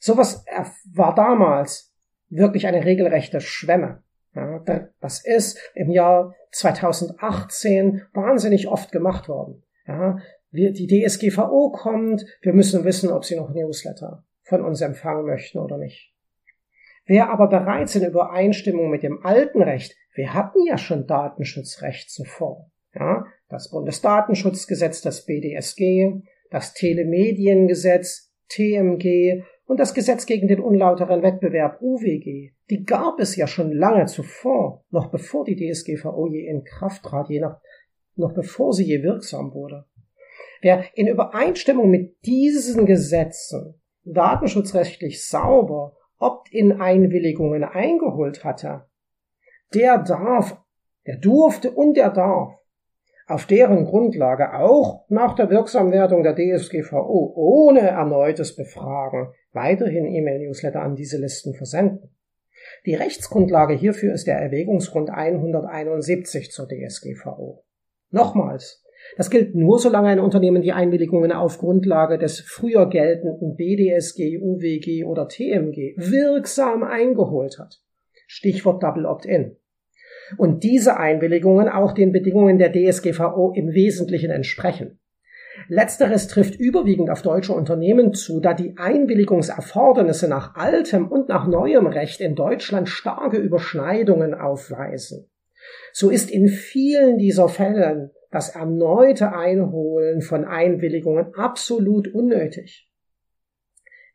Sowas 0.00 0.42
war 0.90 1.14
damals 1.14 1.94
wirklich 2.30 2.66
eine 2.66 2.86
regelrechte 2.86 3.42
Schwemme. 3.42 4.02
Ja, 4.34 4.64
das 5.00 5.24
ist 5.24 5.58
im 5.74 5.90
Jahr 5.90 6.34
2018 6.52 8.02
wahnsinnig 8.12 8.68
oft 8.68 8.90
gemacht 8.90 9.28
worden. 9.28 9.62
Ja, 9.86 10.18
die 10.50 10.86
DSGVO 10.86 11.70
kommt, 11.72 12.24
wir 12.42 12.52
müssen 12.52 12.84
wissen, 12.84 13.10
ob 13.10 13.24
sie 13.24 13.36
noch 13.36 13.52
Newsletter 13.52 14.24
von 14.42 14.64
uns 14.64 14.80
empfangen 14.80 15.26
möchten 15.26 15.58
oder 15.58 15.78
nicht. 15.78 16.12
Wer 17.06 17.30
aber 17.30 17.48
bereits 17.48 17.94
in 17.96 18.04
Übereinstimmung 18.04 18.88
mit 18.88 19.02
dem 19.02 19.24
alten 19.24 19.62
Recht, 19.62 19.94
wir 20.14 20.32
hatten 20.32 20.64
ja 20.66 20.78
schon 20.78 21.06
Datenschutzrecht 21.06 22.10
zuvor, 22.10 22.70
ja, 22.94 23.24
das 23.48 23.70
Bundesdatenschutzgesetz, 23.70 25.02
das 25.02 25.26
BDSG, 25.26 26.22
das 26.50 26.72
Telemediengesetz, 26.72 28.32
TMG 28.48 29.42
und 29.66 29.80
das 29.80 29.92
Gesetz 29.92 30.24
gegen 30.24 30.48
den 30.48 30.60
unlauteren 30.60 31.22
Wettbewerb 31.22 31.80
UWG, 31.82 32.53
die 32.70 32.84
gab 32.84 33.20
es 33.20 33.36
ja 33.36 33.46
schon 33.46 33.72
lange 33.72 34.06
zuvor, 34.06 34.84
noch 34.90 35.10
bevor 35.10 35.44
die 35.44 35.56
DSGVO 35.56 36.26
je 36.28 36.46
in 36.48 36.64
Kraft 36.64 37.02
trat, 37.04 37.28
je 37.28 37.40
nach, 37.40 37.60
noch 38.16 38.32
bevor 38.32 38.72
sie 38.72 38.84
je 38.84 39.02
wirksam 39.02 39.52
wurde. 39.52 39.84
Wer 40.62 40.84
in 40.94 41.08
Übereinstimmung 41.08 41.90
mit 41.90 42.24
diesen 42.24 42.86
Gesetzen 42.86 43.80
datenschutzrechtlich 44.04 45.26
sauber 45.26 45.96
Opt-in-Einwilligungen 46.18 47.64
eingeholt 47.64 48.44
hatte, 48.44 48.86
der 49.74 49.98
darf, 49.98 50.56
der 51.06 51.18
durfte 51.18 51.70
und 51.70 51.96
der 51.96 52.10
darf 52.10 52.54
auf 53.26 53.46
deren 53.46 53.86
Grundlage 53.86 54.54
auch 54.54 55.04
nach 55.08 55.34
der 55.34 55.48
Wirksamwerdung 55.50 56.22
der 56.22 56.34
DSGVO 56.34 57.32
ohne 57.34 57.80
erneutes 57.80 58.54
Befragen 58.54 59.32
weiterhin 59.52 60.06
E-Mail-Newsletter 60.06 60.80
an 60.80 60.94
diese 60.94 61.16
Listen 61.18 61.54
versenden. 61.54 62.13
Die 62.86 62.94
Rechtsgrundlage 62.94 63.74
hierfür 63.74 64.12
ist 64.12 64.26
der 64.26 64.36
Erwägungsgrund 64.36 65.10
171 65.10 66.50
zur 66.50 66.68
DSGVO. 66.68 67.64
Nochmals, 68.10 68.84
das 69.16 69.30
gilt 69.30 69.54
nur, 69.54 69.78
solange 69.78 70.08
ein 70.08 70.20
Unternehmen 70.20 70.62
die 70.62 70.72
Einwilligungen 70.72 71.32
auf 71.32 71.58
Grundlage 71.58 72.18
des 72.18 72.40
früher 72.40 72.88
geltenden 72.88 73.56
BDSG, 73.56 74.38
UWG 74.38 75.04
oder 75.04 75.28
TMG 75.28 75.94
wirksam 75.96 76.82
eingeholt 76.82 77.58
hat. 77.58 77.80
Stichwort 78.26 78.82
Double 78.82 79.06
Opt-in 79.06 79.56
und 80.36 80.64
diese 80.64 80.96
Einwilligungen 80.96 81.68
auch 81.68 81.92
den 81.92 82.12
Bedingungen 82.12 82.58
der 82.58 82.72
DSGVO 82.72 83.52
im 83.54 83.72
Wesentlichen 83.72 84.30
entsprechen. 84.30 84.98
Letzteres 85.68 86.28
trifft 86.28 86.56
überwiegend 86.56 87.10
auf 87.10 87.22
deutsche 87.22 87.52
Unternehmen 87.52 88.12
zu, 88.12 88.40
da 88.40 88.54
die 88.54 88.76
Einwilligungserfordernisse 88.76 90.28
nach 90.28 90.54
altem 90.56 91.08
und 91.08 91.28
nach 91.28 91.46
neuem 91.46 91.86
Recht 91.86 92.20
in 92.20 92.34
Deutschland 92.34 92.88
starke 92.88 93.36
Überschneidungen 93.38 94.34
aufweisen. 94.34 95.30
So 95.92 96.10
ist 96.10 96.30
in 96.30 96.48
vielen 96.48 97.18
dieser 97.18 97.48
Fällen 97.48 98.10
das 98.30 98.50
erneute 98.50 99.32
Einholen 99.32 100.20
von 100.20 100.44
Einwilligungen 100.44 101.34
absolut 101.34 102.12
unnötig. 102.12 102.88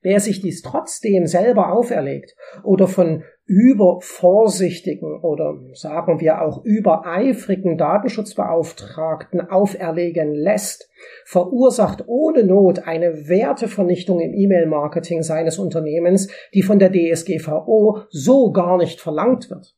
Wer 0.01 0.22
sich 0.22 0.39
dies 0.39 0.62
trotzdem 0.62 1.27
selber 1.27 1.74
auferlegt 1.74 2.36
oder 2.63 2.88
von 2.88 3.24
übervorsichtigen 3.46 5.20
oder 5.22 5.58
sagen 5.74 6.22
wir 6.22 6.41
auch 6.41 6.63
übereifrigen 6.63 7.77
Datenschutzbeauftragten 7.77 9.41
auferlegen 9.41 10.34
lässt, 10.34 10.89
verursacht 11.25 12.03
ohne 12.08 12.44
Not 12.44 12.88
eine 12.88 13.27
Wertevernichtung 13.27 14.22
im 14.22 14.34
E-Mail-Marketing 14.34 15.22
seines 15.22 15.60
Unternehmens, 15.60 16.29
die 16.53 16.62
von 16.62 16.79
der 16.79 16.91
DSGVO 16.91 18.03
so 18.10 18.51
gar 18.51 18.77
nicht 18.77 19.01
verlangt 19.01 19.50
wird. 19.50 19.75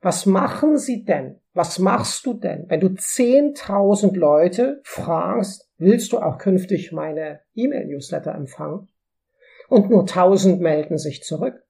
Was 0.00 0.26
machen 0.26 0.76
Sie 0.76 1.04
denn? 1.04 1.40
Was 1.54 1.80
machst 1.80 2.24
du 2.24 2.34
denn, 2.34 2.66
wenn 2.68 2.80
du 2.80 2.86
10.000 2.86 4.16
Leute 4.16 4.80
fragst, 4.84 5.68
willst 5.78 6.12
du 6.12 6.18
auch 6.18 6.38
künftig 6.38 6.92
meine 6.92 7.40
E-Mail-Newsletter 7.54 8.32
empfangen? 8.32 8.88
Und 9.70 9.88
nur 9.88 10.00
1000 10.00 10.60
melden 10.60 10.98
sich 10.98 11.22
zurück. 11.22 11.64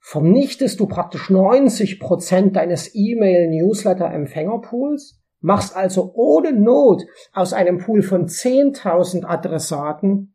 Vernichtest 0.00 0.80
du 0.80 0.88
praktisch 0.88 1.30
90 1.30 2.00
Prozent 2.00 2.56
deines 2.56 2.92
E-Mail-Newsletter-Empfängerpools, 2.94 5.22
machst 5.40 5.76
also 5.76 6.12
ohne 6.14 6.52
Not 6.52 7.04
aus 7.32 7.52
einem 7.52 7.78
Pool 7.78 8.02
von 8.02 8.26
10.000 8.26 9.24
Adressaten 9.24 10.34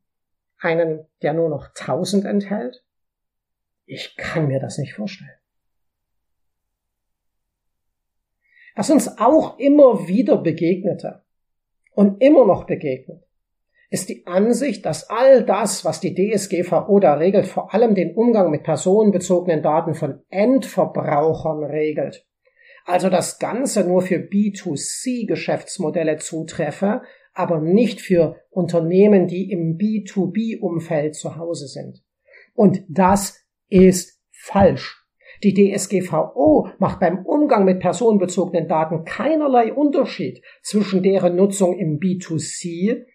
einen, 0.60 1.06
der 1.22 1.34
nur 1.34 1.50
noch 1.50 1.68
1000 1.70 2.24
enthält? 2.26 2.86
Ich 3.86 4.16
kann 4.16 4.48
mir 4.48 4.62
das 4.62 4.78
nicht 4.78 4.94
vorstellen. 4.94 5.32
Was 8.76 8.90
uns 8.90 9.18
auch 9.18 9.58
immer 9.58 10.08
wieder 10.08 10.38
begegnete 10.38 11.24
und 11.92 12.22
immer 12.22 12.46
noch 12.46 12.66
begegnet, 12.66 13.27
ist 13.90 14.10
die 14.10 14.28
Ansicht, 14.28 14.86
dass 14.86 15.10
all 15.10 15.46
das, 15.46 15.86
was 15.86 16.02
die 16.02 16.14
DSGVO 16.14 17.00
da 17.00 17.14
regelt, 17.14 17.48
vor 17.48 17.74
allem 17.74 17.96
den 17.96 18.14
Umgang 18.16 18.52
mit 18.52 18.64
personenbezogenen 18.64 19.62
Daten 19.62 19.94
von 19.94 20.20
Endverbrauchern 20.30 21.64
regelt. 21.64 22.26
Also 22.86 23.10
das 23.10 23.40
Ganze 23.40 23.86
nur 23.86 24.02
für 24.02 24.18
B2C-Geschäftsmodelle 24.18 26.18
zutreffe, 26.18 27.02
aber 27.34 27.62
nicht 27.62 28.02
für 28.02 28.42
Unternehmen, 28.50 29.28
die 29.28 29.52
im 29.52 29.78
B2B-Umfeld 29.78 31.16
zu 31.16 31.38
Hause 31.38 31.68
sind. 31.68 32.04
Und 32.54 32.84
das 32.90 33.46
ist 33.70 34.22
falsch. 34.32 35.06
Die 35.44 35.54
DSGVO 35.54 36.70
macht 36.80 37.00
beim 37.00 37.24
Umgang 37.26 37.64
mit 37.66 37.80
personenbezogenen 37.80 38.68
Daten 38.68 39.06
keinerlei 39.06 39.72
Unterschied 39.72 40.42
zwischen 40.64 41.04
deren 41.04 41.36
Nutzung 41.36 41.78
im 41.78 42.00
B2C 42.00 43.06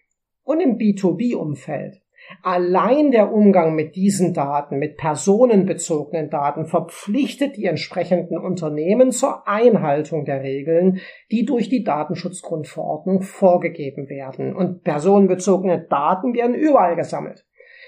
und 0.43 0.59
im 0.59 0.77
B2B-Umfeld. 0.77 2.01
Allein 2.41 3.11
der 3.11 3.33
Umgang 3.33 3.75
mit 3.75 3.95
diesen 3.95 4.33
Daten, 4.33 4.77
mit 4.79 4.97
personenbezogenen 4.97 6.29
Daten, 6.29 6.65
verpflichtet 6.65 7.57
die 7.57 7.65
entsprechenden 7.65 8.37
Unternehmen 8.37 9.11
zur 9.11 9.47
Einhaltung 9.47 10.23
der 10.23 10.41
Regeln, 10.41 10.99
die 11.31 11.45
durch 11.45 11.67
die 11.67 11.83
Datenschutzgrundverordnung 11.83 13.21
vorgegeben 13.21 14.09
werden. 14.09 14.55
Und 14.55 14.83
personenbezogene 14.83 15.85
Daten 15.89 16.33
werden 16.33 16.55
überall 16.55 16.95
gesammelt 16.95 17.45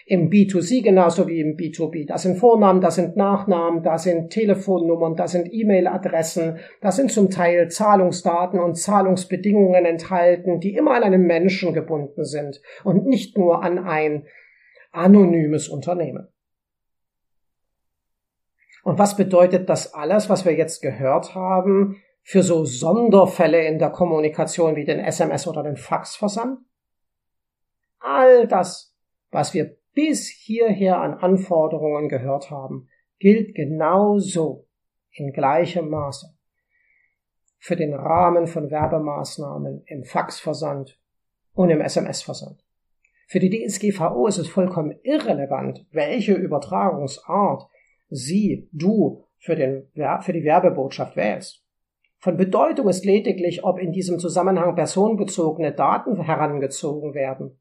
im 0.07 0.29
B2C 0.29 0.83
genauso 0.83 1.27
wie 1.27 1.41
im 1.41 1.57
B2B. 1.57 2.07
Das 2.07 2.21
sind 2.21 2.38
Vornamen, 2.38 2.79
das 2.79 2.95
sind 2.95 3.17
Nachnamen, 3.17 3.81
das 3.81 4.03
sind 4.03 4.29
Telefonnummern, 4.29 5.15
das 5.15 5.31
sind 5.31 5.51
E-Mail-Adressen, 5.51 6.59
das 6.79 6.97
sind 6.97 7.12
zum 7.12 7.31
Teil 7.31 7.69
Zahlungsdaten 7.69 8.59
und 8.59 8.75
Zahlungsbedingungen 8.75 9.85
enthalten, 9.85 10.59
die 10.59 10.75
immer 10.75 10.93
an 10.93 11.03
einen 11.03 11.24
Menschen 11.24 11.74
gebunden 11.74 12.24
sind 12.24 12.62
und 12.83 13.07
nicht 13.07 13.35
nur 13.35 13.63
an 13.63 13.79
ein 13.79 14.27
anonymes 14.91 15.69
Unternehmen. 15.69 16.27
Und 18.83 19.00
was 19.00 19.17
bedeutet 19.17 19.67
das 19.67 19.95
alles, 19.95 20.29
was 20.29 20.45
wir 20.45 20.53
jetzt 20.53 20.83
gehört 20.83 21.33
haben, 21.33 22.00
für 22.21 22.43
so 22.43 22.63
Sonderfälle 22.63 23.65
in 23.65 23.79
der 23.79 23.89
Kommunikation 23.89 24.75
wie 24.75 24.85
den 24.85 25.00
SMS 25.00 25.47
oder 25.47 25.63
den 25.63 25.75
Faxversand? 25.75 26.59
All 28.00 28.47
das, 28.47 28.95
was 29.31 29.55
wir 29.55 29.75
bis 29.96 30.28
hierher 30.28 31.02
an 31.02 31.16
Anforderungen 31.16 32.10
gehört 32.10 32.52
haben, 32.52 32.90
gilt 33.18 33.56
genauso 33.56 34.68
in 35.12 35.32
gleichem 35.32 35.90
Maße 35.90 36.36
für 37.58 37.75
den 37.75 37.96
Rahmen 37.96 38.46
von 38.46 38.70
Werbemaßnahmen 38.70 39.84
im 39.88 40.04
Faxversand 40.04 41.00
und 41.54 41.70
im 41.70 41.82
SMS-Versand. 41.82 42.64
Für 43.28 43.40
die 43.40 43.50
DSGVO 43.50 44.28
ist 44.28 44.38
es 44.38 44.48
vollkommen 44.48 45.00
irrelevant, 45.02 45.88
welche 45.92 46.34
Übertragungsart 46.34 47.64
Sie, 48.10 48.70
du 48.72 49.24
für, 49.40 49.56
den, 49.56 49.88
für 50.22 50.34
die 50.34 50.44
Werbebotschaft 50.44 51.16
wählst. 51.16 51.64
Von 52.18 52.38
Bedeutung 52.38 52.88
ist 52.88 53.04
lediglich, 53.04 53.64
ob 53.64 53.80
in 53.80 53.92
diesem 53.92 54.20
Zusammenhang 54.20 54.75
personenbezogene 54.75 55.74
Daten 55.74 56.22
herangezogen 56.22 57.14
werden 57.16 57.58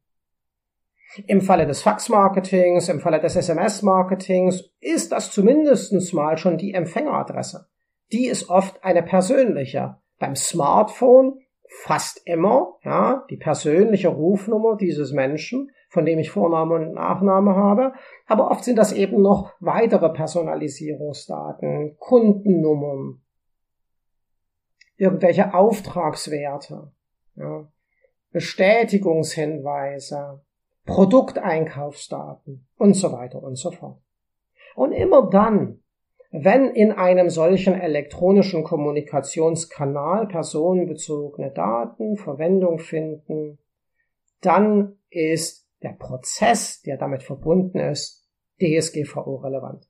im 1.27 1.41
Falle 1.41 1.67
des 1.67 1.83
Fax-Marketings, 1.83 2.89
im 2.89 3.01
Falle 3.01 3.21
des 3.21 3.35
SMS-Marketings 3.37 4.71
ist 4.81 5.13
das 5.13 5.31
zumindestens 5.31 6.13
mal 6.13 6.39
schon 6.39 6.59
die 6.59 6.75
Empfängeradresse. 6.75 7.69
Die 8.13 8.27
ist 8.27 8.51
oft 8.51 8.85
eine 8.85 9.03
persönliche. 9.03 9.97
Beim 10.19 10.37
Smartphone 10.37 11.41
fast 11.83 12.21
immer, 12.27 12.75
ja, 12.83 13.25
die 13.31 13.37
persönliche 13.37 14.09
Rufnummer 14.09 14.77
dieses 14.77 15.13
Menschen, 15.13 15.71
von 15.89 16.05
dem 16.05 16.19
ich 16.19 16.31
Vorname 16.31 16.75
und 16.75 16.95
Nachname 16.95 17.55
habe, 17.55 17.93
aber 18.27 18.51
oft 18.51 18.65
sind 18.65 18.77
das 18.77 18.93
eben 18.93 19.23
noch 19.23 19.53
weitere 19.61 20.11
Personalisierungsdaten, 20.11 21.97
Kundennummern, 21.99 23.23
irgendwelche 24.97 25.55
Auftragswerte, 25.55 26.93
ja, 27.37 27.69
Bestätigungshinweise, 28.31 30.43
Produkteinkaufsdaten 30.87 32.67
und 32.77 32.95
so 32.95 33.13
weiter 33.13 33.43
und 33.43 33.57
so 33.57 33.71
fort. 33.71 34.01
Und 34.75 34.93
immer 34.93 35.31
dann, 35.31 35.81
wenn 36.31 36.67
in 36.71 36.93
einem 36.93 37.31
solchen 37.31 37.75
elektronischen 37.75 38.65
Kommunikationskanal 38.65 40.27
personenbezogene 40.27 41.53
Daten 41.53 42.17
Verwendung 42.17 42.79
finden, 42.79 43.59
dann 44.41 44.99
ist 45.11 45.69
der 45.83 45.93
Prozess, 45.93 46.83
der 46.83 46.97
damit 46.97 47.23
verbunden 47.23 47.79
ist, 47.79 48.27
DSGVO 48.61 49.37
relevant. 49.37 49.87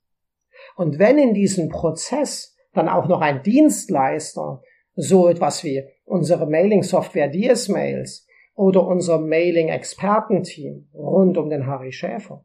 Und 0.77 0.99
wenn 0.99 1.19
in 1.19 1.35
diesem 1.35 1.69
Prozess 1.69 2.57
dann 2.73 2.89
auch 2.89 3.09
noch 3.09 3.21
ein 3.21 3.43
Dienstleister 3.43 4.63
so 4.97 5.29
etwas 5.29 5.65
wie 5.65 5.83
unsere 6.05 6.47
Mailing-Software 6.47 7.29
DS-Mails 7.29 8.27
oder 8.55 8.87
unser 8.87 9.19
Mailing-Expertenteam 9.19 10.89
rund 10.95 11.37
um 11.39 11.51
den 11.51 11.67
Harry 11.67 11.93
Schäfer. 11.93 12.45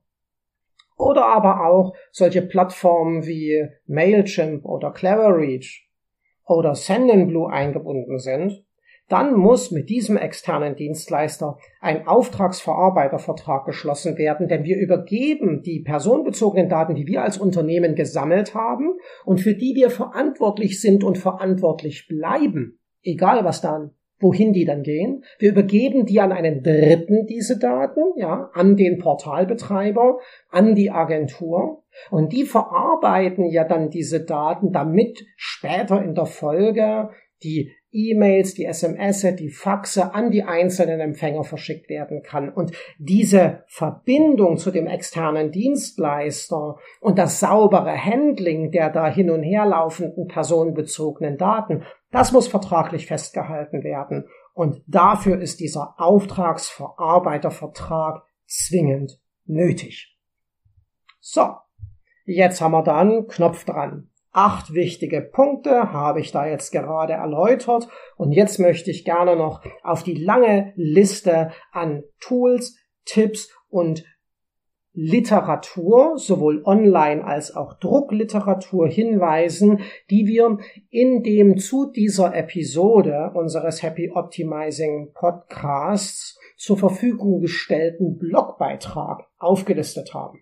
Oder 0.98 1.28
aber 1.28 1.66
auch 1.66 1.96
solche 2.12 2.42
Plattformen 2.42 3.26
wie 3.26 3.68
Mailchimp 3.86 4.66
oder 4.66 4.92
Cleverreach 4.92 5.88
oder 6.46 6.76
Sendinblue 6.76 7.50
eingebunden 7.50 8.20
sind, 8.20 8.66
dann 9.08 9.36
muss 9.36 9.72
mit 9.72 9.90
diesem 9.90 10.18
externen 10.18 10.76
Dienstleister 10.76 11.58
ein 11.82 12.08
Auftragsverarbeitervertrag 12.08 13.66
geschlossen 13.66 14.18
werden, 14.18 14.48
denn 14.48 14.64
wir 14.64 14.78
übergeben 14.78 15.64
die 15.64 15.80
personenbezogenen 15.80 16.70
Daten, 16.70 16.96
die 16.96 17.08
wir 17.08 17.24
als 17.24 17.38
Unternehmen 17.38 17.96
gesammelt 17.96 18.54
haben 18.54 18.94
und 19.26 19.40
für 19.40 19.56
die 19.56 19.74
wir 19.76 19.90
verantwortlich 19.90 20.80
sind 20.80 21.04
und 21.04 21.18
verantwortlich 21.18 22.08
bleiben, 22.08 22.80
egal 23.02 23.44
was 23.46 23.62
dann 23.62 23.96
wohin 24.20 24.54
die 24.54 24.66
dann 24.66 24.84
gehen. 24.84 25.24
Wir 25.38 25.52
übergeben 25.52 26.06
die 26.06 26.20
an 26.20 26.32
einen 26.32 26.62
Dritten, 26.64 27.26
diese 27.26 27.58
Daten, 27.58 28.02
ja, 28.18 28.50
an 28.54 28.76
den 28.76 29.00
Portalbetreiber, 29.00 30.20
an 30.50 30.76
die 30.76 30.92
Agentur. 30.92 31.84
Und 32.12 32.34
die 32.34 32.44
verarbeiten 32.44 33.50
ja 33.50 33.64
dann 33.64 33.90
diese 33.90 34.24
Daten, 34.24 34.72
damit 34.72 35.26
später 35.36 36.04
in 36.04 36.16
der 36.16 36.26
Folge 36.26 37.10
die 37.44 37.72
E-Mails, 37.92 38.54
die 38.54 38.66
SMS, 38.66 39.26
die 39.38 39.50
Faxe 39.50 40.14
an 40.14 40.30
die 40.30 40.44
einzelnen 40.44 41.00
Empfänger 41.00 41.44
verschickt 41.44 41.90
werden 41.90 42.22
kann. 42.22 42.50
Und 42.50 42.72
diese 43.00 43.64
Verbindung 43.68 44.58
zu 44.58 44.70
dem 44.70 44.86
externen 44.86 45.52
Dienstleister 45.52 46.78
und 47.02 47.18
das 47.18 47.40
saubere 47.40 47.98
Handling 47.98 48.72
der 48.72 48.92
da 48.92 49.08
hin 49.08 49.32
und 49.32 49.42
her 49.42 49.66
laufenden 49.66 50.28
personenbezogenen 50.28 51.38
Daten, 51.38 51.84
das 52.12 52.32
muss 52.32 52.48
vertraglich 52.48 53.08
festgehalten 53.08 53.84
werden. 53.84 54.30
Und 54.54 54.82
dafür 54.88 55.40
ist 55.40 55.60
dieser 55.60 55.96
Auftragsverarbeitervertrag 55.98 58.24
zwingend 58.46 59.20
nötig. 59.46 60.18
So, 61.20 61.56
jetzt 62.26 62.62
haben 62.62 62.72
wir 62.72 62.84
dann 62.84 63.28
Knopf 63.28 63.66
dran. 63.66 64.10
Acht 64.32 64.74
wichtige 64.74 65.22
Punkte 65.22 65.92
habe 65.92 66.22
ich 66.22 66.32
da 66.32 66.46
jetzt 66.46 66.72
gerade 66.72 67.14
erläutert 67.14 67.88
und 68.16 68.32
jetzt 68.32 68.60
möchte 68.60 68.92
ich 68.92 69.04
gerne 69.04 69.36
noch 69.36 69.64
auf 69.82 70.04
die 70.04 70.14
lange 70.14 70.72
Liste 70.76 71.50
an 71.72 72.04
Tools, 72.20 72.78
Tipps 73.06 73.52
und 73.70 74.04
Literatur, 74.94 76.18
sowohl 76.18 76.64
online 76.66 77.24
als 77.24 77.56
auch 77.56 77.76
Druckliteratur 77.76 78.88
hinweisen, 78.88 79.82
die 80.10 80.26
wir 80.26 80.58
in 80.90 81.22
dem 81.22 81.58
zu 81.58 81.92
dieser 81.92 82.36
Episode 82.36 83.32
unseres 83.36 83.84
Happy 83.84 84.12
Optimizing 84.14 85.12
Podcasts 85.14 86.40
zur 86.58 86.78
Verfügung 86.78 87.40
gestellten 87.40 88.18
Blogbeitrag 88.18 89.28
aufgelistet 89.38 90.14
haben. 90.14 90.42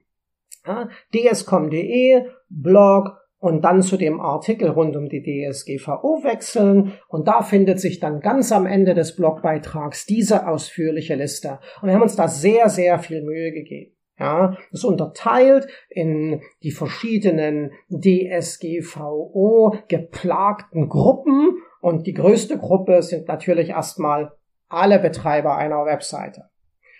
dscom.de, 1.13 2.23
Blog 2.49 3.17
und 3.39 3.62
dann 3.63 3.81
zu 3.81 3.97
dem 3.97 4.19
Artikel 4.19 4.69
rund 4.69 4.95
um 4.95 5.10
die 5.10 5.21
DSGVO 5.21 6.23
wechseln 6.23 6.93
und 7.07 7.27
da 7.27 7.41
findet 7.41 7.79
sich 7.79 7.99
dann 7.99 8.21
ganz 8.21 8.51
am 8.51 8.65
Ende 8.65 8.93
des 8.93 9.15
Blogbeitrags 9.15 10.05
diese 10.05 10.47
ausführliche 10.47 11.15
Liste. 11.15 11.60
Und 11.81 11.89
wir 11.89 11.95
haben 11.95 12.01
uns 12.01 12.15
da 12.15 12.27
sehr, 12.27 12.69
sehr 12.69 12.97
viel 12.99 13.21
Mühe 13.23 13.51
gegeben. 13.51 13.96
Ja, 14.19 14.58
das 14.71 14.84
unterteilt 14.84 15.67
in 15.89 16.41
die 16.63 16.71
verschiedenen 16.71 17.71
DSGVO 17.89 19.75
geplagten 19.88 20.89
Gruppen 20.89 21.58
und 21.82 22.08
die 22.08 22.13
größte 22.13 22.58
Gruppe 22.58 23.03
sind 23.03 23.27
natürlich 23.27 23.69
erstmal 23.69 24.32
alle 24.69 24.97
Betreiber 24.99 25.56
einer 25.56 25.86
Webseite. 25.86 26.45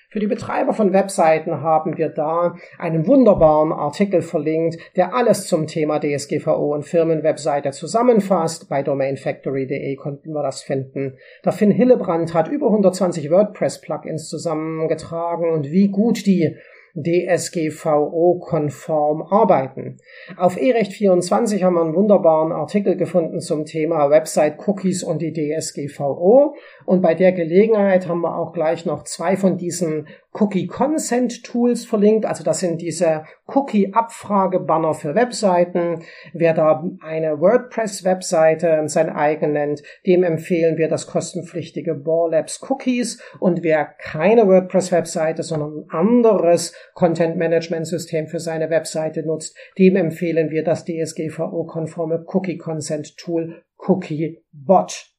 Für 0.10 0.19
die 0.19 0.27
Betreiber 0.27 0.71
von 0.71 0.93
Webseiten 0.93 1.62
haben 1.62 1.97
wir 1.97 2.08
da 2.08 2.56
einen 2.80 3.08
wunderbaren 3.08 3.73
Artikel 3.73 4.21
verlinkt, 4.21 4.77
der 4.95 5.13
alles 5.13 5.47
zum 5.47 5.67
Thema 5.67 5.99
DSGVO 5.99 6.73
und 6.73 6.86
Firmenwebseite 6.86 7.71
zusammenfasst. 7.71 8.69
Bei 8.69 8.84
domainfactory.de 8.84 9.95
konnten 9.97 10.32
wir 10.32 10.43
das 10.43 10.63
finden. 10.63 11.17
Der 11.43 11.51
Finn 11.51 11.71
Hillebrand 11.71 12.34
hat 12.34 12.47
über 12.47 12.67
120 12.67 13.30
WordPress-Plugins 13.30 14.30
zusammengetragen 14.30 15.49
und 15.51 15.71
wie 15.71 15.89
gut 15.89 16.25
die 16.25 16.56
DSGVO-konform 16.97 19.21
arbeiten. 19.21 19.97
Auf 20.36 20.57
eRecht24 20.57 21.63
haben 21.63 21.75
wir 21.75 21.81
einen 21.81 21.95
wunderbaren 21.95 22.51
Artikel 22.51 22.97
gefunden 22.97 23.39
zum 23.39 23.63
Thema 23.65 24.10
Website-Cookies 24.10 25.03
und 25.03 25.21
die 25.21 25.31
DSGVO. 25.31 26.55
Und 26.86 27.01
bei 27.01 27.13
der 27.13 27.33
Gelegenheit 27.33 28.07
haben 28.07 28.21
wir 28.21 28.38
auch 28.38 28.53
gleich 28.53 28.86
noch 28.86 29.03
zwei 29.03 29.36
von 29.38 29.57
diesen 29.57 30.07
Cookie 30.33 30.67
Consent 30.67 31.43
Tools 31.43 31.86
verlinkt. 31.86 32.25
Also 32.25 32.43
das 32.43 32.60
sind 32.60 32.81
diese 32.81 33.23
Cookie-Abfragebanner 33.47 34.93
für 34.93 35.15
Webseiten. 35.15 36.03
Wer 36.33 36.53
da 36.53 36.83
eine 37.01 37.39
WordPress-Webseite 37.39 38.83
sein 38.88 39.10
eigen 39.10 39.53
nennt, 39.53 39.83
dem 40.05 40.23
empfehlen 40.23 40.77
wir 40.77 40.88
das 40.89 41.07
kostenpflichtige 41.07 41.95
Borlabs 41.95 42.62
Cookies. 42.69 43.21
Und 43.39 43.63
wer 43.63 43.86
keine 43.86 44.47
WordPress-Webseite, 44.47 45.43
sondern 45.43 45.79
ein 45.79 45.89
anderes 45.89 46.73
Content-Management-System 46.93 48.27
für 48.27 48.39
seine 48.39 48.69
Webseite 48.69 49.25
nutzt, 49.25 49.57
dem 49.77 49.95
empfehlen 49.95 50.49
wir 50.49 50.63
das 50.63 50.86
DSGVO-konforme 50.86 52.25
Cookie-Consent-Tool 52.25 53.63
CookieBot. 53.77 55.16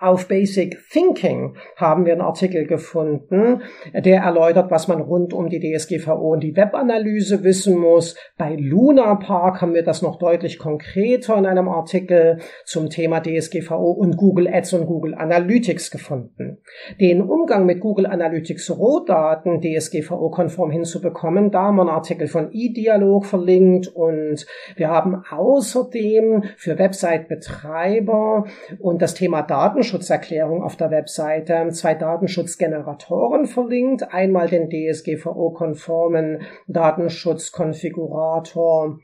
Auf 0.00 0.28
Basic 0.28 0.78
Thinking 0.90 1.56
haben 1.76 2.06
wir 2.06 2.14
einen 2.14 2.22
Artikel 2.22 2.66
gefunden, 2.66 3.60
der 3.92 4.22
erläutert, 4.22 4.70
was 4.70 4.88
man 4.88 5.02
rund 5.02 5.34
um 5.34 5.50
die 5.50 5.60
DSGVO 5.60 6.32
und 6.32 6.40
die 6.40 6.56
Webanalyse 6.56 7.44
wissen 7.44 7.76
muss. 7.76 8.16
Bei 8.38 8.56
Luna 8.56 9.16
Park 9.16 9.60
haben 9.60 9.74
wir 9.74 9.84
das 9.84 10.00
noch 10.00 10.16
deutlich 10.16 10.58
konkreter 10.58 11.36
in 11.36 11.44
einem 11.44 11.68
Artikel 11.68 12.38
zum 12.64 12.88
Thema 12.88 13.20
DSGVO 13.20 13.90
und 13.90 14.16
Google 14.16 14.48
Ads 14.48 14.72
und 14.72 14.86
Google 14.86 15.14
Analytics 15.14 15.90
gefunden. 15.90 16.62
Den 16.98 17.20
Umgang 17.20 17.66
mit 17.66 17.80
Google 17.80 18.06
Analytics 18.06 18.70
Rohdaten 18.70 19.60
DSGVO-konform 19.60 20.70
hinzubekommen, 20.70 21.50
da 21.50 21.64
haben 21.64 21.76
wir 21.76 21.82
einen 21.82 21.90
Artikel 21.90 22.26
von 22.26 22.50
eDialog 22.52 23.26
verlinkt 23.26 23.88
und 23.88 24.46
wir 24.76 24.88
haben 24.88 25.22
außerdem 25.30 26.44
für 26.56 26.78
Website-Betreiber 26.78 28.46
und 28.78 29.02
das 29.02 29.12
Thema 29.12 29.42
Datenschutz 29.42 29.89
Datenschutzerklärung 29.90 30.62
auf 30.62 30.76
der 30.76 30.92
Webseite 30.92 31.68
zwei 31.70 31.94
Datenschutzgeneratoren 31.94 33.46
verlinkt. 33.46 34.12
Einmal 34.12 34.48
den 34.48 34.70
DSGVO-konformen 34.70 36.42
Datenschutzkonfigurator 36.68 39.00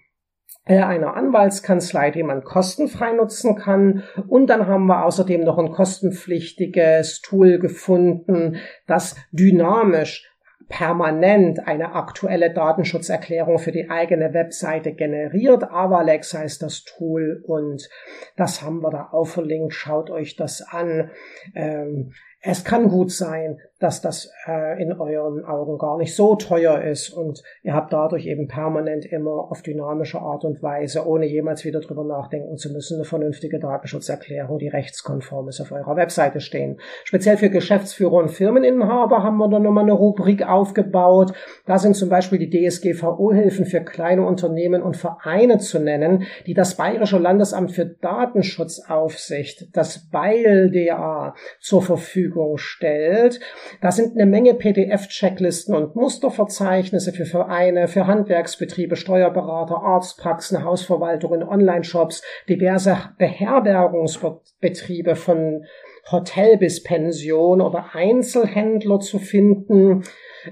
äh, 0.64 0.78
einer 0.78 1.16
Anwaltskanzlei, 1.16 2.12
den 2.12 2.26
man 2.26 2.44
kostenfrei 2.44 3.14
nutzen 3.14 3.56
kann. 3.56 4.04
Und 4.28 4.46
dann 4.46 4.68
haben 4.68 4.86
wir 4.86 5.04
außerdem 5.04 5.42
noch 5.42 5.58
ein 5.58 5.72
kostenpflichtiges 5.72 7.20
Tool 7.20 7.58
gefunden, 7.58 8.58
das 8.86 9.16
dynamisch 9.32 10.30
permanent 10.68 11.66
eine 11.66 11.94
aktuelle 11.94 12.52
Datenschutzerklärung 12.52 13.58
für 13.58 13.72
die 13.72 13.88
eigene 13.88 14.34
Webseite 14.34 14.92
generiert. 14.92 15.62
Avalex 15.64 16.34
heißt 16.34 16.62
das 16.62 16.84
Tool 16.84 17.42
und 17.46 17.88
das 18.36 18.62
haben 18.62 18.82
wir 18.82 18.90
da 18.90 19.08
auch 19.12 19.26
verlinkt. 19.26 19.74
Schaut 19.74 20.10
euch 20.10 20.34
das 20.36 20.62
an. 20.62 21.10
Ähm, 21.54 22.12
es 22.40 22.64
kann 22.64 22.88
gut 22.88 23.10
sein, 23.10 23.58
dass 23.78 24.00
das 24.00 24.30
äh, 24.46 24.82
in 24.82 24.92
euren 24.92 25.44
Augen 25.44 25.76
gar 25.76 25.98
nicht 25.98 26.14
so 26.14 26.36
teuer 26.36 26.80
ist 26.80 27.10
und 27.10 27.42
ihr 27.62 27.74
habt 27.74 27.92
dadurch 27.92 28.24
eben 28.26 28.48
permanent 28.48 29.04
immer 29.04 29.50
auf 29.50 29.60
dynamische 29.62 30.18
Art 30.18 30.44
und 30.44 30.62
Weise, 30.62 31.06
ohne 31.06 31.26
jemals 31.26 31.64
wieder 31.64 31.80
drüber 31.80 32.04
nachdenken 32.04 32.56
zu 32.56 32.72
müssen, 32.72 32.94
eine 32.96 33.04
vernünftige 33.04 33.58
Datenschutzerklärung, 33.58 34.58
die 34.58 34.68
rechtskonform 34.68 35.48
ist, 35.48 35.60
auf 35.60 35.72
eurer 35.72 35.96
Webseite 35.96 36.40
stehen. 36.40 36.78
Speziell 37.04 37.36
für 37.36 37.50
Geschäftsführer 37.50 38.14
und 38.14 38.30
Firmeninhaber 38.30 39.22
haben 39.22 39.36
wir 39.36 39.48
dann 39.50 39.62
nochmal 39.62 39.84
eine 39.84 39.92
Rubrik 39.92 40.46
aufgebaut. 40.46 41.32
Da 41.66 41.78
sind 41.78 41.96
zum 41.96 42.08
Beispiel 42.08 42.38
die 42.38 42.50
DSGVO-Hilfen 42.50 43.66
für 43.66 43.80
kleine 43.80 44.24
Unternehmen 44.24 44.82
und 44.82 44.96
Vereine 44.96 45.58
zu 45.58 45.80
nennen, 45.80 46.24
die 46.46 46.54
das 46.54 46.76
Bayerische 46.76 47.18
Landesamt 47.18 47.72
für 47.72 47.84
Datenschutzaufsicht, 47.84 49.76
das 49.76 50.08
BeilDA, 50.08 51.34
zur 51.60 51.82
Verfügung 51.82 52.25
stellt. 52.56 53.40
Da 53.80 53.90
sind 53.92 54.14
eine 54.14 54.26
Menge 54.26 54.54
PDF-Checklisten 54.54 55.74
und 55.74 55.96
Musterverzeichnisse 55.96 57.12
für 57.12 57.26
Vereine, 57.26 57.88
für 57.88 58.06
Handwerksbetriebe, 58.06 58.96
Steuerberater, 58.96 59.82
Arztpraxen, 59.82 60.64
Hausverwaltungen, 60.64 61.42
Online-Shops, 61.42 62.22
diverse 62.48 62.96
Beherbergungsbetriebe 63.18 65.16
von 65.16 65.64
Hotel 66.10 66.56
bis 66.56 66.82
Pension 66.82 67.60
oder 67.60 67.94
Einzelhändler 67.94 69.00
zu 69.00 69.18
finden. 69.18 70.04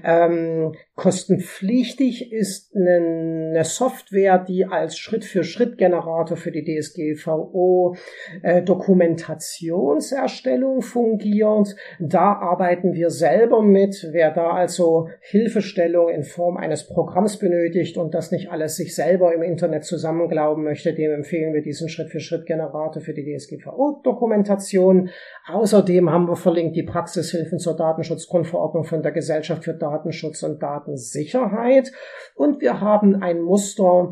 Ähm, 0.03 0.73
kostenpflichtig 0.95 2.33
ist 2.33 2.75
eine 2.75 3.63
Software, 3.63 4.39
die 4.39 4.65
als 4.65 4.97
Schritt-für-Schritt-Generator 4.97 6.35
für 6.37 6.51
die 6.51 6.65
DSGVO 6.65 7.95
äh, 8.41 8.61
Dokumentationserstellung 8.61 10.81
fungiert. 10.81 11.77
Da 11.99 12.33
arbeiten 12.33 12.93
wir 12.93 13.09
selber 13.09 13.61
mit. 13.61 14.09
Wer 14.11 14.31
da 14.31 14.49
also 14.51 15.07
Hilfestellung 15.21 16.09
in 16.09 16.23
Form 16.23 16.57
eines 16.57 16.85
Programms 16.87 17.37
benötigt 17.37 17.97
und 17.97 18.13
das 18.13 18.31
nicht 18.31 18.51
alles 18.51 18.75
sich 18.75 18.93
selber 18.95 19.33
im 19.33 19.43
Internet 19.43 19.85
zusammenglauben 19.85 20.63
möchte, 20.63 20.93
dem 20.93 21.11
empfehlen 21.11 21.53
wir 21.53 21.61
diesen 21.61 21.87
Schritt-für-Schritt-Generator 21.89 23.01
für 23.01 23.13
die 23.13 23.35
DSGVO-Dokumentation. 23.35 25.09
Außerdem 25.47 26.09
haben 26.09 26.27
wir 26.27 26.35
verlinkt 26.35 26.75
die 26.75 26.83
Praxishilfen 26.83 27.59
zur 27.59 27.75
Datenschutzgrundverordnung 27.75 28.83
von 28.83 29.03
der 29.03 29.11
Gesellschaft 29.11 29.63
für 29.63 29.75
Datenschutz 29.75 30.41
und 30.41 30.61
Daten 30.61 30.95
Datensicherheit. 30.95 31.91
Und 32.35 32.61
wir 32.61 32.81
haben 32.81 33.21
ein 33.21 33.41
Muster 33.41 34.11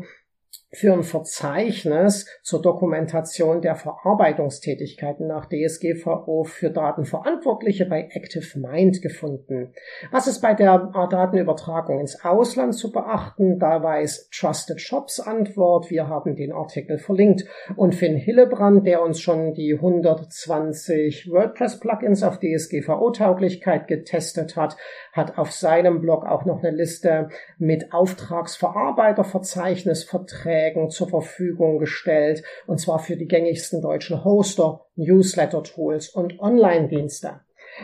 für 0.74 0.92
ein 0.92 1.04
Verzeichnis 1.04 2.26
zur 2.42 2.60
Dokumentation 2.60 3.62
der 3.62 3.76
Verarbeitungstätigkeiten 3.76 5.26
nach 5.26 5.46
DSGVO 5.46 6.44
für 6.44 6.70
Datenverantwortliche 6.70 7.86
bei 7.86 8.10
ActiveMind 8.14 9.00
gefunden. 9.00 9.72
Was 10.10 10.26
ist 10.26 10.40
bei 10.40 10.52
der 10.54 10.90
Datenübertragung 11.10 12.00
ins 12.00 12.24
Ausland 12.24 12.74
zu 12.74 12.90
beachten? 12.90 13.58
Da 13.58 13.82
weiß 13.82 14.30
Trusted 14.30 14.80
Shops 14.80 15.20
Antwort. 15.20 15.90
Wir 15.90 16.08
haben 16.08 16.36
den 16.36 16.52
Artikel 16.52 16.98
verlinkt. 16.98 17.44
Und 17.76 17.94
Finn 17.94 18.16
Hillebrand, 18.16 18.86
der 18.86 19.02
uns 19.02 19.20
schon 19.20 19.52
die 19.54 19.74
120 19.74 21.30
WordPress-Plugins 21.30 22.22
auf 22.22 22.40
DSGVO-Tauglichkeit 22.40 23.86
getestet 23.86 24.56
hat, 24.56 24.76
hat 25.12 25.38
auf 25.38 25.52
seinem 25.52 26.00
Blog 26.00 26.26
auch 26.26 26.44
noch 26.44 26.62
eine 26.62 26.74
Liste 26.74 27.28
mit 27.58 27.92
Auftragsverarbeiterverzeichnis, 27.92 30.04
Verträgen, 30.04 30.63
Verträgen 30.64 30.90
zur 30.90 31.08
Verfügung 31.08 31.78
gestellt, 31.78 32.42
und 32.66 32.80
zwar 32.80 32.98
für 32.98 33.16
die 33.16 33.26
gängigsten 33.26 33.82
deutschen 33.82 34.24
Hoster, 34.24 34.86
Newsletter-Tools 34.96 36.08
und 36.10 36.40
Online-Dienste. 36.40 37.40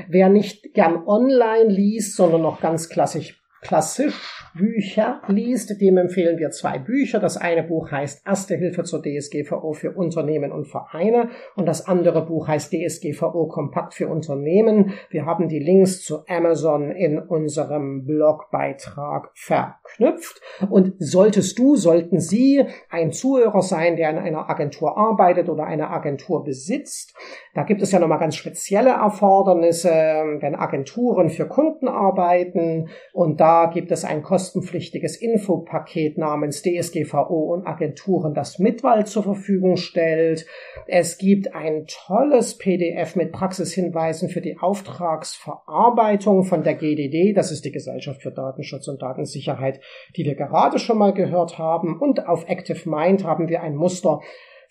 Wer 0.09 0.29
nicht 0.29 0.73
gern 0.73 1.07
online 1.07 1.69
liest, 1.69 2.17
sondern 2.17 2.43
noch 2.43 2.61
ganz 2.61 2.89
klassisch 2.89 3.43
klassisch 3.61 4.40
Bücher 4.55 5.23
liest, 5.29 5.81
dem 5.81 5.97
empfehlen 5.97 6.39
wir 6.39 6.51
zwei 6.51 6.79
Bücher. 6.79 7.21
Das 7.21 7.37
eine 7.37 7.63
Buch 7.63 7.91
heißt 7.91 8.27
Erste 8.27 8.57
Hilfe 8.57 8.85
zur 8.85 9.03
DSGVO 9.03 9.73
für 9.73 9.93
Unternehmen 9.93 10.53
und 10.53 10.67
Vereine 10.67 11.31
und 11.57 11.67
das 11.67 11.87
andere 11.87 12.27
Buch 12.27 12.49
heißt 12.49 12.73
DSGVO 12.73 13.47
Kompakt 13.47 13.95
für 13.95 14.09
Unternehmen. 14.09 14.95
Wir 15.11 15.27
haben 15.27 15.49
die 15.49 15.59
Links 15.59 16.03
zu 16.03 16.25
Amazon 16.29 16.91
in 16.91 17.19
unserem 17.19 18.05
Blogbeitrag 18.05 19.31
verknüpft. 19.35 20.41
Und 20.69 20.95
solltest 20.99 21.59
du, 21.59 21.77
sollten 21.77 22.21
Sie 22.21 22.65
ein 22.91 23.13
Zuhörer 23.13 23.63
sein, 23.63 23.97
der 23.97 24.11
in 24.11 24.19
einer 24.19 24.51
Agentur 24.51 24.97
arbeitet 24.97 25.49
oder 25.49 25.65
eine 25.65 25.91
Agentur 25.91 26.45
besitzt, 26.45 27.15
da 27.55 27.65
gibt 27.65 27.83
es 27.83 27.91
ja 27.91 27.99
nochmal 27.99 28.21
ganz 28.21 28.37
spezielle 28.37 28.91
Erfordernisse, 28.91 29.91
wenn 29.91 30.55
Agenturen 30.55 31.31
für 31.31 31.49
Kunden 31.49 31.89
arbeiten 31.89 32.89
und 33.13 33.41
da 33.41 33.67
gibt 33.67 33.91
es 33.91 34.05
ein 34.05 34.23
kostenpflichtiges 34.41 35.17
Infopaket 35.17 36.17
namens 36.17 36.63
DSGVO 36.63 37.53
und 37.53 37.67
Agenturen, 37.67 38.33
das 38.33 38.59
Mitwald 38.59 39.07
zur 39.07 39.23
Verfügung 39.23 39.77
stellt. 39.77 40.47
Es 40.87 41.19
gibt 41.19 41.55
ein 41.55 41.85
tolles 41.87 42.57
PDF 42.57 43.17
mit 43.17 43.33
Praxishinweisen 43.33 44.31
für 44.31 44.41
die 44.41 44.57
Auftragsverarbeitung 44.59 46.45
von 46.45 46.63
der 46.63 46.75
GDD. 46.75 47.35
Das 47.35 47.53
ist 47.53 47.67
die 47.67 47.71
Gesellschaft 47.71 48.23
für 48.23 48.33
Datenschutz 48.33 48.89
und 48.89 49.03
Datensicherheit, 49.03 49.81
die 50.17 50.25
wir 50.25 50.37
gerade 50.37 50.79
schon 50.79 50.97
mal 50.97 51.13
gehört 51.13 51.59
haben. 51.59 52.01
Und 52.01 52.27
auf 52.27 52.49
Active 52.49 52.89
Mind 52.89 53.25
haben 53.25 53.51
wir 53.51 53.63
ein 53.63 53.77
Muster 53.77 54.21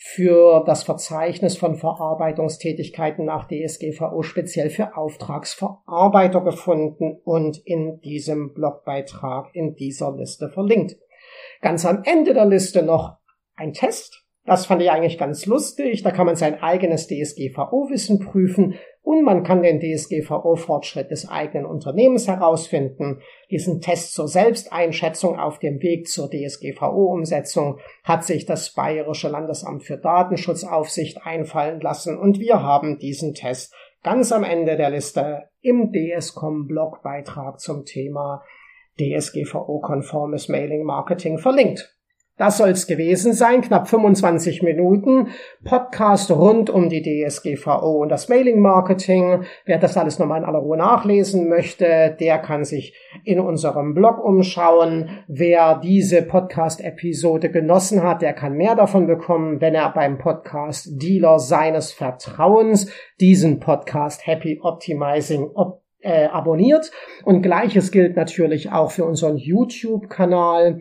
für 0.02 0.64
das 0.66 0.84
Verzeichnis 0.84 1.58
von 1.58 1.76
Verarbeitungstätigkeiten 1.76 3.26
nach 3.26 3.50
DSGVO 3.50 4.24
speziell 4.24 4.70
für 4.70 4.96
Auftragsverarbeiter 4.96 6.40
gefunden 6.40 7.20
und 7.26 7.58
in 7.66 8.00
diesem 8.00 8.54
Blogbeitrag 8.54 9.54
in 9.54 9.76
dieser 9.76 10.16
Liste 10.16 10.50
verlinkt. 10.50 10.96
Ganz 11.60 11.86
am 11.86 12.04
Ende 12.06 12.34
der 12.34 12.46
Liste 12.46 12.82
noch 12.82 13.18
ein 13.56 13.74
Test. 13.74 14.26
Das 14.50 14.66
fand 14.66 14.82
ich 14.82 14.90
eigentlich 14.90 15.20
ganz 15.20 15.46
lustig. 15.46 16.02
Da 16.02 16.10
kann 16.10 16.26
man 16.26 16.36
sein 16.36 16.60
eigenes 16.60 17.06
DSGVO-Wissen 17.06 18.18
prüfen 18.18 18.74
und 19.04 19.24
man 19.24 19.44
kann 19.44 19.62
den 19.62 19.80
DSGVO-Fortschritt 19.80 21.12
des 21.12 21.30
eigenen 21.30 21.68
Unternehmens 21.68 22.28
herausfinden. 22.28 23.22
Diesen 23.52 23.80
Test 23.80 24.16
zur 24.16 24.28
Selbsteinschätzung 24.28 25.40
auf 25.40 25.60
dem 25.60 25.84
Weg 25.84 26.08
zur 26.08 26.32
DSGVO-Umsetzung 26.32 27.78
hat 28.04 28.24
sich 28.24 28.48
das 28.48 28.74
Bayerische 28.74 29.30
Landesamt 29.30 29.84
für 29.84 29.98
Datenschutzaufsicht 29.98 31.24
einfallen 31.24 31.80
lassen 31.80 32.18
und 32.18 32.40
wir 32.40 32.64
haben 32.64 32.98
diesen 32.98 33.36
Test 33.36 33.72
ganz 34.02 34.32
am 34.32 34.44
Ende 34.44 34.78
der 34.78 34.90
Liste 34.90 35.44
im 35.62 35.92
DSCOM-Blogbeitrag 35.92 37.60
zum 37.60 37.86
Thema 37.86 38.44
DSGVO-konformes 39.00 40.50
Mailing 40.50 40.86
Marketing 40.86 41.38
verlinkt. 41.38 41.99
Das 42.40 42.58
soll's 42.58 42.88
gewesen 42.88 43.34
sein, 43.34 43.60
knapp 43.60 43.90
25 43.90 44.64
Minuten. 44.64 45.28
Podcast 45.66 46.32
rund 46.32 46.70
um 46.70 46.88
die 46.88 47.02
DSGVO 47.02 48.02
und 48.02 48.08
das 48.08 48.30
Mailing 48.30 48.62
Marketing. 48.62 49.44
Wer 49.66 49.78
das 49.78 49.98
alles 49.98 50.20
nochmal 50.20 50.40
in 50.40 50.46
aller 50.46 50.60
Ruhe 50.60 50.78
nachlesen 50.78 51.50
möchte, 51.50 52.16
der 52.18 52.38
kann 52.40 52.64
sich 52.64 52.96
in 53.26 53.42
unserem 53.42 53.94
Blog 53.94 54.24
umschauen. 54.24 55.10
Wer 55.28 55.82
diese 55.84 56.22
Podcast-Episode 56.22 57.52
genossen 57.52 58.04
hat, 58.04 58.22
der 58.22 58.32
kann 58.32 58.54
mehr 58.54 58.76
davon 58.76 59.06
bekommen, 59.06 59.60
wenn 59.60 59.76
er 59.76 59.92
beim 59.92 60.18
Podcast 60.18 60.88
Dealer 60.92 61.40
seines 61.40 61.92
Vertrauens 61.92 62.90
diesen 63.20 63.60
Podcast 63.60 64.26
Happy 64.26 64.62
Optimizing 64.64 65.44
op 65.56 65.82
äh, 66.02 66.28
abonniert. 66.28 66.90
Und 67.26 67.42
gleiches 67.42 67.92
gilt 67.92 68.16
natürlich 68.16 68.72
auch 68.72 68.92
für 68.92 69.04
unseren 69.04 69.36
YouTube-Kanal. 69.36 70.80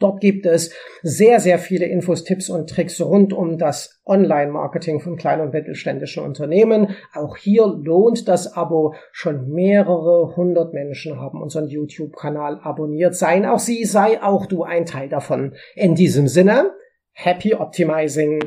Dort 0.00 0.20
gibt 0.20 0.46
es 0.46 0.72
sehr, 1.02 1.38
sehr 1.38 1.58
viele 1.58 1.86
Infos, 1.86 2.24
Tipps 2.24 2.50
und 2.50 2.68
Tricks 2.68 3.00
rund 3.00 3.32
um 3.32 3.58
das 3.58 4.00
Online-Marketing 4.06 4.98
von 4.98 5.16
kleinen 5.16 5.42
und 5.42 5.52
mittelständischen 5.52 6.24
Unternehmen. 6.24 6.96
Auch 7.14 7.36
hier 7.36 7.66
lohnt 7.66 8.26
das 8.26 8.56
Abo. 8.56 8.94
Schon 9.12 9.50
mehrere 9.50 10.34
hundert 10.36 10.74
Menschen 10.74 11.20
haben 11.20 11.40
unseren 11.40 11.68
YouTube-Kanal 11.68 12.60
abonniert. 12.62 13.14
Seien 13.14 13.44
auch 13.44 13.58
Sie, 13.58 13.84
sei 13.84 14.22
auch 14.22 14.46
du 14.46 14.64
ein 14.64 14.86
Teil 14.86 15.08
davon. 15.08 15.54
In 15.76 15.94
diesem 15.94 16.26
Sinne, 16.26 16.72
happy 17.12 17.54
optimizing! 17.54 18.40